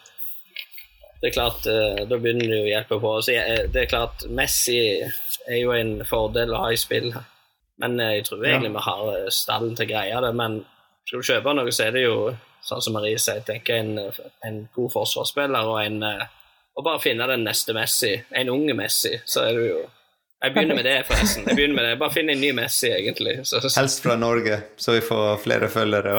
det 1.22 1.28
er 1.28 1.32
klart, 1.32 1.66
eh, 1.66 2.04
Da 2.08 2.18
begynner 2.18 2.48
det 2.50 2.62
å 2.64 2.66
hjelpe 2.66 2.98
på. 2.98 3.10
Så 3.22 3.34
det 3.70 3.84
er 3.84 3.90
klart, 3.90 4.24
Messi 4.26 4.78
er 5.46 5.58
jo 5.60 5.70
en 5.70 6.00
fordel 6.04 6.50
å 6.50 6.64
ha 6.64 6.72
i 6.74 6.78
spill. 6.80 7.12
Men 7.78 8.00
eh, 8.00 8.16
jeg 8.16 8.24
tror 8.26 8.42
egentlig 8.42 8.72
ja. 8.72 8.74
vi 8.74 8.82
har 8.88 9.02
eh, 9.12 9.28
stallen 9.30 9.76
til 9.78 9.86
å 9.86 9.92
greie 9.92 10.22
det. 10.24 10.32
Men 10.40 10.58
skal 11.06 11.22
du 11.22 11.28
kjøpe 11.28 11.54
noe, 11.54 11.70
så 11.70 11.86
er 11.86 11.94
det 11.94 12.02
jo 12.08 12.16
sånn 12.62 12.82
som 12.82 12.98
Marie 12.98 13.20
sier, 13.22 13.38
tenker 13.46 13.78
en, 13.78 13.94
en 14.48 14.58
god 14.74 14.90
forsvarsspiller 14.96 15.70
og 15.70 15.78
en 15.82 16.02
Og 16.72 16.84
bare 16.86 17.02
finne 17.02 17.26
den 17.28 17.42
neste 17.44 17.74
Messi, 17.76 18.14
en 18.30 18.48
unge 18.48 18.74
Messi, 18.74 19.18
så 19.28 19.42
er 19.44 19.58
du 19.58 19.66
jo 19.66 19.80
jeg 20.42 20.56
begynner 20.56 20.74
med 20.74 20.86
det, 20.88 20.94
forresten. 21.06 21.44
Jeg 21.46 21.54
begynner 21.54 21.76
med 21.76 21.84
det. 21.86 21.98
Bare 22.00 22.10
finn 22.10 22.30
en 22.32 22.40
ny 22.42 22.48
Messi, 22.56 22.88
egentlig. 22.90 23.36
Så, 23.46 23.60
så. 23.62 23.70
Helst 23.78 24.02
fra 24.02 24.16
Norge, 24.18 24.56
så 24.74 24.96
vi 24.96 25.04
får 25.06 25.36
flere 25.44 25.68
følgere. 25.70 26.16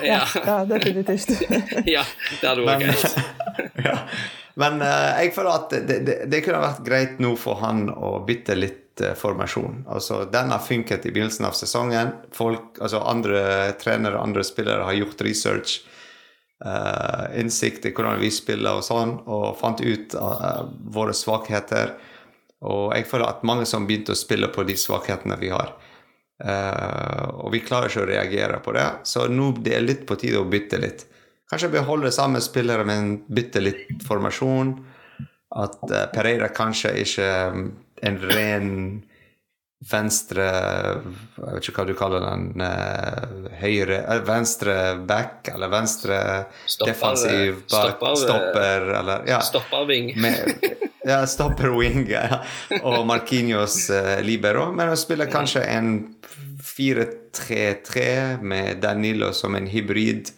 ja. 0.00 0.22
ja, 0.46 0.56
definitivt. 0.64 1.34
ja, 1.96 2.06
det 2.40 2.48
hadde 2.48 2.64
vært 2.64 2.86
greit. 2.86 4.40
Men 4.60 4.80
uh, 4.80 5.16
jeg 5.20 5.34
føler 5.36 5.52
at 5.52 5.74
det, 5.74 5.98
det, 6.06 6.16
det, 6.32 6.40
kunne 6.44 6.62
vært 6.64 6.84
greit 6.86 7.18
nå 7.20 7.34
for 7.40 7.60
han 7.60 7.90
å 7.92 8.16
bytte 8.26 8.56
litt 8.56 9.02
uh, 9.04 9.12
formasjon. 9.18 9.82
Altså, 9.92 10.22
Den 10.32 10.52
har 10.54 10.64
funket 10.64 11.04
i 11.04 11.12
begynnelsen 11.12 11.48
av 11.48 11.56
sesongen. 11.58 12.14
Folk, 12.36 12.78
altså 12.80 13.02
Andre 13.04 13.74
trenere 13.80 14.22
andre 14.22 14.44
spillere 14.46 14.88
har 14.88 14.96
gjort 14.96 15.24
research. 15.26 15.78
Uh, 16.64 17.26
innsikt 17.36 17.84
i 17.84 17.92
hvordan 17.92 18.16
vi 18.22 18.30
spiller 18.32 18.78
og 18.78 18.86
sånn, 18.86 19.18
og 19.28 19.58
fant 19.60 19.82
ut 19.84 20.16
våre 20.96 21.12
svakheter. 21.12 21.92
Og 22.64 22.94
jeg 22.96 23.04
føler 23.10 23.28
at 23.28 23.44
mange 23.44 23.66
som 23.68 23.84
begynte 23.84 24.16
å 24.16 24.18
spille 24.18 24.48
på 24.48 24.64
de 24.64 24.78
svakhetene 24.80 25.36
vi 25.36 25.52
har. 25.52 25.74
og 26.40 27.52
vi 27.52 27.60
klarer 27.64 27.88
ikke 27.88 28.02
å 28.02 28.08
reagere 28.08 28.58
på 28.64 28.72
det, 28.72 28.86
så 29.04 29.26
nå 29.28 29.50
det 29.60 29.74
er 29.76 29.84
litt 29.84 30.06
på 30.08 30.16
tide 30.20 30.40
å 30.40 30.48
bytte 30.48 30.80
litt. 30.80 31.04
Kanskje 31.50 31.68
beholde 31.70 32.12
samme 32.12 32.40
spillere, 32.42 32.84
men 32.86 33.20
bytte 33.28 33.62
litt 33.62 34.02
formasjon. 34.06 34.72
At 35.56 35.82
uh, 35.86 36.06
Pereira 36.14 36.48
kanskje 36.54 36.96
ikke 37.04 37.28
um, 37.52 37.68
en 38.02 38.18
ren 38.28 38.72
venstre 39.86 40.44
Jeg 40.46 41.52
vet 41.52 41.68
ikke 41.68 41.82
hva 41.82 41.84
du 41.86 41.94
kaller 41.98 42.24
den. 42.24 42.48
Uh, 42.58 43.46
høyre 43.60 44.00
uh, 44.08 44.18
Venstre 44.26 44.74
back, 45.06 45.52
eller 45.52 45.70
venstre 45.70 46.18
stopper, 46.66 46.90
defensiv 46.90 47.60
bak, 47.62 47.70
stopper, 47.70 48.18
stopper, 48.24 48.90
eller 49.00 49.30
ja. 49.30 49.40
Stopperving. 49.44 50.12
Ja, 51.06 51.20
stopper 51.30 51.70
wing 51.70 52.08
ja. 52.10 52.40
og 52.80 53.04
Marquinhos 53.06 53.84
uh, 53.94 54.16
libero. 54.26 54.72
Men 54.74 54.90
å 54.90 54.98
spiller 54.98 55.30
kanskje 55.30 55.62
en 55.70 55.92
4-3-3 56.66 58.42
med 58.42 58.82
Danilo 58.82 59.30
som 59.30 59.54
en 59.54 59.70
hybrid 59.70 60.32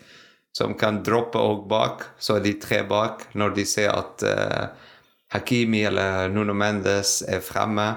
som 0.59 0.75
kan 0.79 1.03
droppe 1.07 1.39
òg 1.39 1.67
bak. 1.71 2.05
Så 2.19 2.39
er 2.39 2.47
de 2.47 2.57
tre 2.61 2.83
bak 2.89 3.29
når 3.39 3.55
de 3.59 3.67
ser 3.69 3.93
at 3.95 4.25
uh, 4.27 4.89
Hakimi 5.35 5.85
eller 5.87 6.33
Nuno 6.33 6.57
Mendes 6.57 7.21
er 7.29 7.45
fremme. 7.45 7.91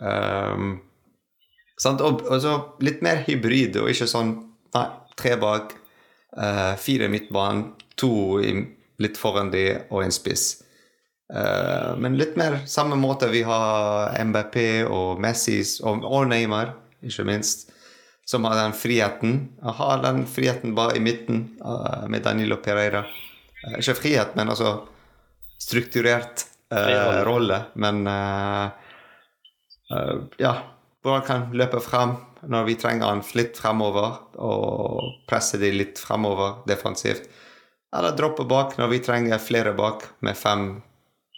Um? 0.00 0.76
Og, 1.86 2.22
og 2.24 2.38
så 2.40 2.54
litt 2.84 3.02
mer 3.04 3.22
hybrid, 3.26 3.76
og 3.80 3.90
ikke 3.92 4.08
sånn 4.08 4.32
nei, 4.76 4.86
tre 5.16 5.34
bak, 5.40 5.74
uh, 6.36 6.74
fire 6.80 7.08
midtbanen, 7.12 7.70
to 7.96 8.12
litt 9.00 9.16
foran 9.20 9.52
de 9.52 9.68
og 9.88 10.02
en 10.04 10.12
spiss. 10.12 10.62
Uh, 11.32 11.96
men 12.00 12.18
litt 12.20 12.36
mer 12.38 12.60
samme 12.70 12.96
måte 13.00 13.28
vi 13.32 13.40
har 13.44 14.12
MBP 14.20 14.58
og 14.84 15.20
Messi 15.20 15.58
og, 15.82 16.04
og 16.04 16.28
Neymar, 16.30 16.76
ikke 17.04 17.24
minst 17.28 17.70
som 18.26 18.44
har 18.44 18.56
den 18.56 18.72
friheten. 18.72 19.48
Har 19.62 20.02
den 20.02 20.26
friheten 20.26 20.74
bare 20.74 20.96
i 20.96 21.00
midten 21.00 21.58
uh, 21.64 22.08
med 22.08 22.22
Danilo 22.22 22.56
Pereira. 22.56 23.04
Uh, 23.66 23.78
ikke 23.78 23.94
frihet, 23.94 24.34
men 24.34 24.50
altså 24.50 24.80
strukturert 25.62 26.46
uh, 26.74 27.22
rolle. 27.26 27.62
Men 27.74 28.02
ja, 30.42 30.54
Hvordan 31.06 31.22
kan 31.22 31.44
løpe 31.54 31.78
frem 31.78 32.16
når 32.50 32.64
vi 32.66 32.74
trenger 32.78 33.06
han 33.06 33.22
litt 33.38 33.58
fremover, 33.58 34.16
og 34.42 35.22
presse 35.30 35.58
de 35.62 35.70
litt 35.70 36.00
fremover 36.02 36.64
defensivt. 36.66 37.28
Eller 37.94 38.16
droppe 38.18 38.44
bak 38.48 38.74
når 38.80 38.90
vi 38.90 38.98
trenger 39.06 39.42
flere 39.42 39.72
bak 39.78 40.02
med 40.26 40.34
fem 40.38 40.68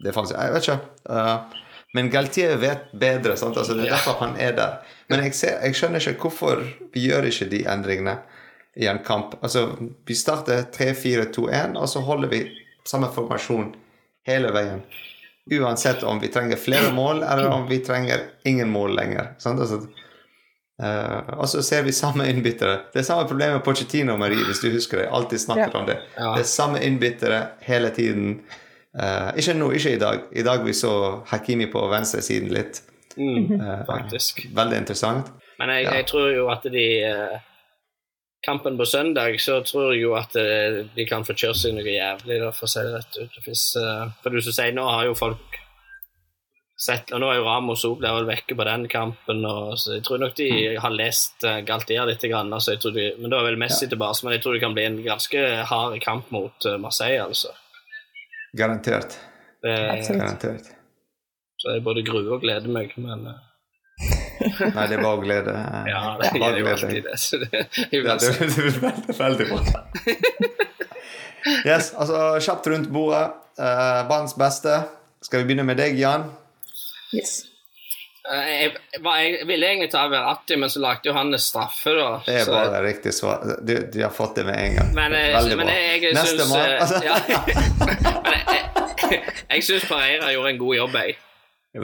defensivt. 0.04 0.40
Jeg 0.40 0.54
vet 0.54 0.68
ikke. 0.68 1.67
Men 1.94 2.10
Galtier 2.10 2.56
vet 2.56 2.92
bedre. 2.92 3.32
Altså, 3.32 3.74
det 3.74 3.86
er 3.86 3.94
derfor 3.96 4.18
han 4.20 4.36
er 4.36 4.52
der. 4.56 4.80
Men 5.08 5.24
jeg, 5.24 5.34
ser, 5.34 5.60
jeg, 5.64 5.76
skjønner 5.76 6.04
ikke 6.04 6.28
hvorfor 6.28 6.64
vi 6.92 7.06
gjør 7.08 7.28
ikke 7.30 7.48
de 7.48 7.62
endringene 7.64 8.18
i 8.76 8.88
en 8.90 9.00
kamp. 9.04 9.38
Altså, 9.42 9.70
Vi 10.06 10.14
starter 10.14 10.66
3-4-2-1, 10.74 11.78
og 11.80 11.88
så 11.88 12.04
holder 12.04 12.32
vi 12.32 12.42
samme 12.88 13.08
formasjon 13.14 13.72
hele 14.28 14.52
veien. 14.52 14.82
Uansett 15.48 16.04
om 16.04 16.20
vi 16.20 16.28
trenger 16.28 16.60
flere 16.60 16.92
mål, 16.92 17.22
eller 17.22 17.48
om 17.48 17.64
vi 17.68 17.80
trenger 17.80 18.26
ingen 18.44 18.68
mål 18.68 18.92
lenger. 18.96 19.32
Altså, 19.40 19.80
uh, 20.82 21.40
og 21.40 21.48
så 21.48 21.64
ser 21.64 21.88
vi 21.88 21.96
samme 21.96 22.28
innbyttere. 22.28 22.82
Det 22.92 23.00
er 23.00 23.08
samme 23.08 23.24
problemet 23.28 23.56
med 23.56 23.64
Pochettino 23.64 24.18
Marie, 24.20 24.44
hvis 24.44 24.60
du 24.60 24.68
husker 24.74 25.00
det. 25.00 25.08
Alltid 25.08 25.40
snakker 25.40 25.70
ja. 25.72 25.80
om 25.80 25.88
det. 25.88 26.00
Det 26.18 26.44
er 26.44 26.50
samme 26.52 26.84
innbyttere 26.84 27.46
hele 27.64 27.88
tiden. 27.96 28.42
Uh, 28.96 29.34
ikke 29.36 29.54
nå, 29.58 29.72
ikke 29.76 29.96
i 29.96 30.00
dag. 30.00 30.22
I 30.32 30.44
dag 30.46 30.64
vi 30.64 30.72
så 30.76 30.92
Hakimi 31.28 31.68
på 31.70 31.82
venstresiden 31.92 32.54
litt. 32.54 32.80
Mm, 33.18 33.58
uh, 33.58 33.84
faktisk. 33.88 34.46
Veldig 34.56 34.80
interessant. 34.84 35.30
Men 35.58 35.74
jeg, 35.74 35.84
ja. 35.88 35.94
jeg 35.98 36.08
tror 36.08 36.32
jo 36.32 36.48
at 36.54 36.66
de 36.72 36.88
uh, 37.04 37.38
Kampen 38.46 38.78
på 38.78 38.86
søndag, 38.86 39.34
så 39.42 39.58
tror 39.66 39.90
jeg 39.92 40.04
jo 40.04 40.12
at 40.14 40.30
de 40.30 41.04
kan 41.10 41.24
få 41.26 41.34
kjørt 41.34 41.58
seg 41.58 41.72
noe 41.74 41.82
jævlig, 41.90 42.36
da, 42.38 42.52
for 42.54 42.68
å 42.68 42.70
si 42.70 42.84
det 42.86 42.92
rett 42.94 43.16
ut. 43.18 43.38
Hvis, 43.42 43.64
for 44.22 44.30
du 44.30 44.38
som 44.38 44.54
sier, 44.54 44.70
nå 44.76 44.84
har 44.86 45.08
jo 45.08 45.16
folk 45.18 45.58
sett 46.78 47.10
og 47.10 47.18
Nå 47.18 47.32
er 47.32 47.40
jo 47.40 47.46
Ramos 47.48 47.82
òg 47.88 47.98
vel 48.04 48.28
vekke 48.28 48.54
på 48.54 48.66
den 48.68 48.86
kampen, 48.90 49.42
og, 49.42 49.74
så 49.82 49.96
jeg 49.96 50.04
tror 50.06 50.22
nok 50.22 50.36
de 50.38 50.48
mm. 50.52 50.78
har 50.84 50.94
lest 50.94 51.42
uh, 51.42 51.58
Galtier 51.66 52.06
litt. 52.06 52.22
Grann, 52.30 52.54
altså, 52.54 52.76
de, 52.94 53.10
men 53.18 53.34
da 53.34 53.40
er 53.40 53.50
vel 53.50 53.58
Messi 53.58 53.88
ja. 53.88 53.92
tilbake, 53.96 54.22
men 54.22 54.36
jeg 54.36 54.44
tror 54.44 54.54
det 54.54 54.62
kan 54.62 54.78
bli 54.78 54.86
en 54.86 55.00
ganske 55.02 55.44
hard 55.72 55.98
kamp 56.04 56.30
mot 56.30 56.70
Marseille, 56.78 57.26
altså. 57.26 57.50
Garantert. 58.58 59.18
Det, 59.64 59.74
Garantert. 60.08 60.72
Så 61.58 61.74
jeg 61.74 61.84
både 61.86 62.04
gruer 62.06 62.34
og 62.36 62.42
gleder 62.44 62.70
meg, 62.70 62.92
men 63.02 63.26
uh... 63.26 63.44
Nei, 64.76 64.84
det 64.86 64.94
er 64.94 65.02
bare 65.02 65.16
å 65.16 65.22
glede. 65.22 65.54
Ja, 65.90 66.02
det 66.20 66.28
er 66.30 66.60
jo 66.60 66.68
alltid 66.70 67.08
det. 67.08 67.16
Så 67.18 67.40
det, 67.42 67.48
det, 67.50 67.88
ja, 67.90 68.14
det, 68.14 68.30
det 68.38 68.66
er 68.68 68.76
veldig, 68.84 69.16
veldig 69.18 69.46
bra. 69.50 69.82
yes, 71.66 71.90
altså 71.98 72.20
kjapt 72.46 72.70
rundt 72.70 72.92
bordet. 72.94 73.24
Uh, 73.58 74.06
banens 74.06 74.36
beste. 74.38 74.76
Skal 75.26 75.42
vi 75.42 75.48
begynne 75.48 75.66
med 75.66 75.80
deg, 75.80 75.98
Jan? 75.98 76.28
Yes. 77.10 77.40
Uh, 78.28 78.44
jeg, 78.44 78.72
jeg, 78.92 79.46
ville 79.48 79.68
egentlig 79.70 79.88
ta 79.92 80.02
Verratti, 80.12 80.56
men 80.60 80.68
så 80.68 80.82
lagde 80.84 81.08
jo 81.08 81.14
han 81.16 81.32
straffe, 81.40 81.94
da. 81.96 82.08
Det 82.26 82.34
er 82.42 82.44
så... 82.44 82.56
bare 82.56 82.82
riktig 82.84 83.14
svar. 83.16 83.44
Du, 83.60 83.74
du, 83.92 84.02
har 84.02 84.12
fått 84.12 84.36
det 84.36 84.44
med 84.48 84.58
en 84.60 84.74
gang. 84.76 84.90
Men, 84.96 85.16
Veldig 85.36 85.56
men 85.56 85.70
bra. 85.70 85.76
Jeg, 85.78 86.02
jeg, 86.02 86.16
Neste 86.18 86.36
syns, 86.36 86.50
mann. 86.52 86.70
Altså. 86.76 86.98
Ja. 87.08 87.16
jeg 89.54 89.64
syns 89.64 89.86
Pareira 89.88 90.32
gjorde 90.34 90.52
en 90.54 90.60
god 90.60 90.76
jobb, 90.76 90.98
jeg. 91.00 91.16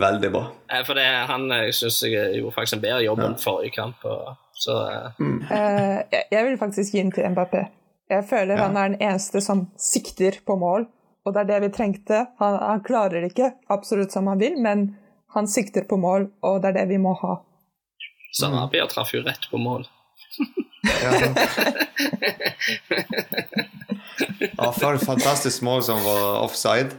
Veldig 0.05 0.31
bra. 0.33 0.43
Eh, 0.73 0.83
for 0.85 0.99
det, 0.99 1.07
han 1.31 1.47
eh, 1.55 1.71
syns 1.77 2.03
jeg 2.05 2.41
gjorde 2.41 2.57
faktisk 2.57 2.79
en 2.79 2.85
bedre 2.85 3.05
jobb 3.05 3.23
enn 3.25 3.39
forrige 3.41 3.77
kamp. 3.79 4.05
Så, 4.65 4.77
mm. 5.19 5.39
jeg 5.51 6.43
vil 6.47 6.59
faktisk 6.61 6.95
gi 6.95 7.03
den 7.03 7.13
til 7.15 7.27
Mbappé. 7.33 7.65
Jeg 8.11 8.27
føler 8.29 8.59
ja. 8.59 8.67
han 8.67 8.77
er 8.77 8.93
den 8.93 9.01
eneste 9.03 9.41
som 9.45 9.67
sikter 9.81 10.37
på 10.47 10.57
mål, 10.61 10.87
og 11.25 11.35
det 11.35 11.45
er 11.45 11.49
det 11.55 11.63
vi 11.65 11.73
trengte. 11.79 12.21
Han, 12.41 12.59
han 12.61 12.85
klarer 12.85 13.25
det 13.25 13.33
ikke 13.33 13.55
absolutt 13.73 14.13
som 14.13 14.29
han 14.29 14.41
vil, 14.41 14.59
men 14.61 14.91
han 15.35 15.49
sikter 15.51 15.85
på 15.89 15.97
mål, 16.01 16.29
og 16.47 16.63
det 16.63 16.73
er 16.73 16.81
det 16.81 16.87
vi 16.95 16.99
må 17.03 17.15
ha. 17.23 17.37
Sanabia 18.35 18.87
traff 18.91 19.15
jo 19.15 19.23
rett 19.23 19.51
på 19.51 19.59
mål. 19.59 19.87
ja. 21.03 21.13
ja, 24.57 24.73
for 24.73 24.95
et 24.95 25.07
fantastisk 25.07 25.63
mål 25.63 25.83
som 25.87 26.03
var 26.05 26.41
offside. 26.43 26.91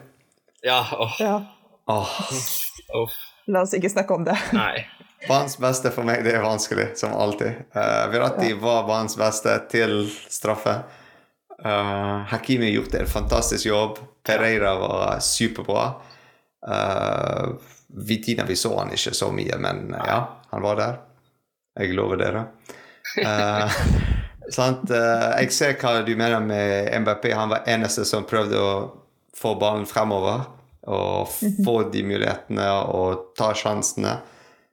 Ja. 0.63 0.81
Oh. 0.99 1.15
ja. 1.19 1.37
Oh. 1.85 2.19
Oh. 2.93 3.09
La 3.47 3.61
oss 3.61 3.75
ikke 3.77 3.91
snakke 3.91 4.15
om 4.15 4.23
det. 4.27 4.37
Nei. 4.55 4.85
Banens 5.27 5.57
beste 5.61 5.91
for 5.93 6.05
meg, 6.05 6.23
det 6.25 6.35
er 6.37 6.43
vanskelig, 6.45 6.91
som 6.99 7.13
alltid. 7.17 7.65
Uh, 7.75 8.05
Virati 8.13 8.51
ja. 8.51 8.59
var 8.61 8.85
banens 8.87 9.17
beste 9.17 9.55
til 9.71 10.05
straffe. 10.29 10.79
Uh, 11.55 12.25
Hakimi 12.29 12.69
gjorde 12.73 13.01
en 13.01 13.09
fantastisk 13.09 13.65
jobb. 13.69 14.01
Pereira 14.25 14.75
var 14.81 15.19
superbra. 15.23 15.87
Uh, 16.65 17.55
Vitina, 17.95 18.45
vi 18.47 18.57
så 18.59 18.73
han 18.77 18.93
ikke 18.95 19.13
så 19.15 19.31
mye, 19.31 19.59
men 19.61 19.87
uh, 19.93 20.01
ja, 20.03 20.19
han 20.51 20.65
var 20.65 20.79
der. 20.81 20.99
Jeg 21.79 21.95
lover 21.95 22.19
dere. 22.19 22.43
Uh, 23.19 23.79
sant? 24.57 24.91
jeg 24.91 25.51
ser 25.55 25.79
hva 25.79 25.99
du 26.05 26.13
mener 26.15 26.43
med 26.43 26.91
MBP. 27.01 27.31
Han 27.35 27.51
var 27.53 27.67
eneste 27.71 28.05
som 28.07 28.27
prøvde 28.27 28.59
å 28.59 28.75
få 29.35 29.55
ballen 29.59 29.87
fremover 29.89 30.45
og 30.85 31.31
få 31.65 31.79
de 31.89 32.03
mulighetene 32.05 32.67
og 32.93 33.31
ta 33.37 33.51
sjansene. 33.57 34.19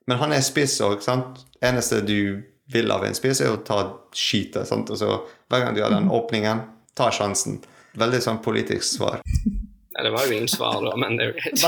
Men 0.06 0.20
han 0.20 0.34
er 0.34 0.44
spiss 0.44 0.76
òg, 0.84 1.00
sant. 1.04 1.40
Eneste 1.62 2.02
du 2.04 2.42
vil 2.72 2.90
av 2.92 3.04
en 3.06 3.16
spiss, 3.16 3.40
er 3.40 3.54
å 3.54 3.62
ta 3.64 3.84
skytet. 4.16 4.66
Sant? 4.68 4.90
Og 4.92 4.98
så 4.98 5.14
hver 5.50 5.64
gang 5.64 5.76
du 5.76 5.82
har 5.84 5.94
den 5.94 6.08
mhm. 6.08 6.16
åpningen, 6.18 6.64
ta 6.98 7.10
sjansen. 7.14 7.60
Veldig 7.98 8.22
sånn 8.24 8.42
politisk 8.44 8.86
svar. 8.98 9.22
Ja, 9.92 10.02
det 10.02 10.10
var 10.10 10.24
jo 10.24 10.30
min 10.32 10.48
svar, 10.48 10.84
da, 10.84 10.96
men 10.96 11.16
det 11.18 11.24
er 11.24 11.28
jo 11.28 11.34
greit. 11.36 11.60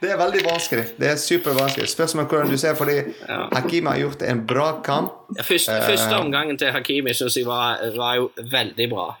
det 0.00 0.10
er 0.10 0.16
veldig 0.16 0.44
vanskelig. 0.46 0.84
Det 0.96 1.08
er 1.10 1.16
supervanskelig. 1.20 1.88
Spørsmål 1.92 2.24
hvordan 2.30 2.50
du 2.52 2.58
ser, 2.58 2.74
fordi 2.78 2.94
ja. 2.96 3.02
Hakimi 3.52 3.88
har 3.90 3.98
gjort 4.00 4.22
en 4.24 4.46
bra 4.48 4.80
kamp. 4.84 5.12
Ja, 5.36 5.42
første, 5.44 5.82
første 5.84 6.14
eh, 6.14 6.20
omgangen 6.20 6.58
til 6.58 6.70
Hakimi 6.72 7.14
syns 7.14 7.36
jeg 7.36 7.46
var, 7.46 7.76
var 7.96 8.14
jo 8.16 8.30
veldig 8.52 8.90
bra. 8.94 9.16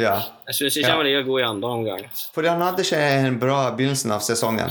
Ja. 0.00 0.14
Jeg 0.48 0.54
syns 0.62 0.76
ikke 0.80 0.88
han 0.88 0.98
var 1.02 1.08
like 1.10 1.24
god 1.28 1.40
i 1.40 1.42
andre 1.50 1.68
omgang. 1.68 2.00
Fordi 2.34 2.48
han 2.48 2.60
hadde 2.64 2.82
ikke 2.86 3.00
en 3.28 3.40
bra 3.40 3.70
begynnelsen 3.76 4.10
av 4.16 4.20
sesongen. 4.24 4.70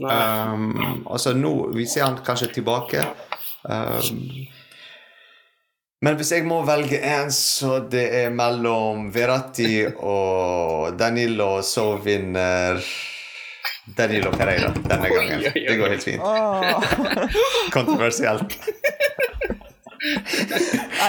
Um, 0.00 1.04
altså 1.10 1.34
nå 1.36 1.68
Vi 1.76 1.84
ser 1.88 2.04
han 2.06 2.16
kanskje 2.24 2.46
tilbake. 2.54 3.04
Um, 3.64 4.46
men 6.00 6.16
hvis 6.16 6.32
jeg 6.32 6.46
må 6.48 6.62
velge 6.64 6.96
én, 6.96 7.28
så 7.34 7.78
det 7.92 8.06
er 8.22 8.30
mellom 8.32 9.10
Verratti 9.12 9.84
og 9.86 10.96
Danilo, 10.98 11.58
så 11.66 11.92
vinner 12.00 12.80
Danilo 13.96 14.30
Pereira 14.32 14.70
denne 14.76 15.10
gangen. 15.12 15.44
Det 15.52 15.76
går 15.78 15.94
helt 15.96 16.04
fint. 16.04 16.22
Kontroversielt. 17.74 18.56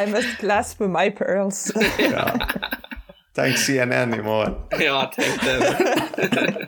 I 0.01 0.06
must 0.12 0.38
clasp 0.39 0.80
my 0.80 1.10
pearls. 1.15 1.71
ja. 1.99 2.27
Tenk 3.36 3.56
CNN 3.58 4.13
i 4.13 4.21
morgen. 4.21 4.56
ja, 4.80 5.12
tenk 5.15 5.43
det. 5.43 6.67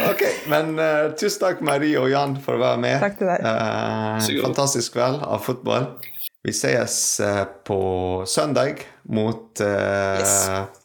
ok, 0.10 0.22
men 0.46 0.78
uh, 0.78 1.10
tusen 1.18 1.40
takk, 1.42 1.64
Marie 1.66 1.98
og 1.98 2.06
Jan, 2.12 2.36
for 2.38 2.54
å 2.54 2.62
være 2.62 2.78
med. 2.84 3.00
Takk 3.02 3.18
til 3.18 3.32
deg. 3.32 3.42
Uh, 3.42 4.44
fantastisk 4.46 4.94
kveld 4.94 5.18
av 5.26 5.42
fotball. 5.42 5.90
Vi 6.44 6.52
ses 6.52 7.20
uh, 7.24 7.44
på 7.64 7.78
søndag 8.28 8.84
mot 9.02 9.60
yes. 9.60 10.34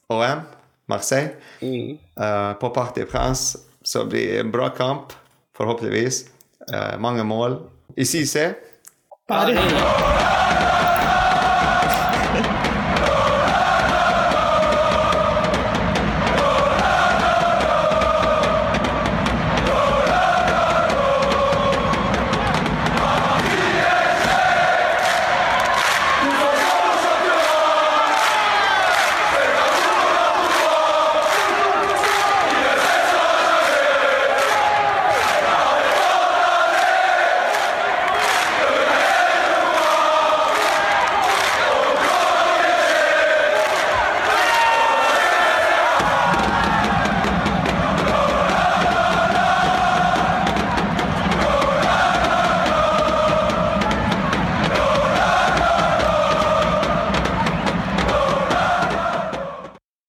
OM, 0.07 0.45
Marseille. 0.87 1.35
Mm. 1.61 1.97
på 2.59 2.69
Party 2.69 3.05
France. 3.11 3.59
Så 3.81 3.99
Så 3.99 4.05
blir 4.05 4.33
det 4.33 4.39
en 4.39 4.51
bra 4.51 4.69
kamp, 4.69 5.13
forhåpentligvis. 5.57 6.25
mange 6.99 7.23
mål. 7.23 7.59
I 7.97 8.05
CC. 8.05 8.53
Paris. 9.27 9.59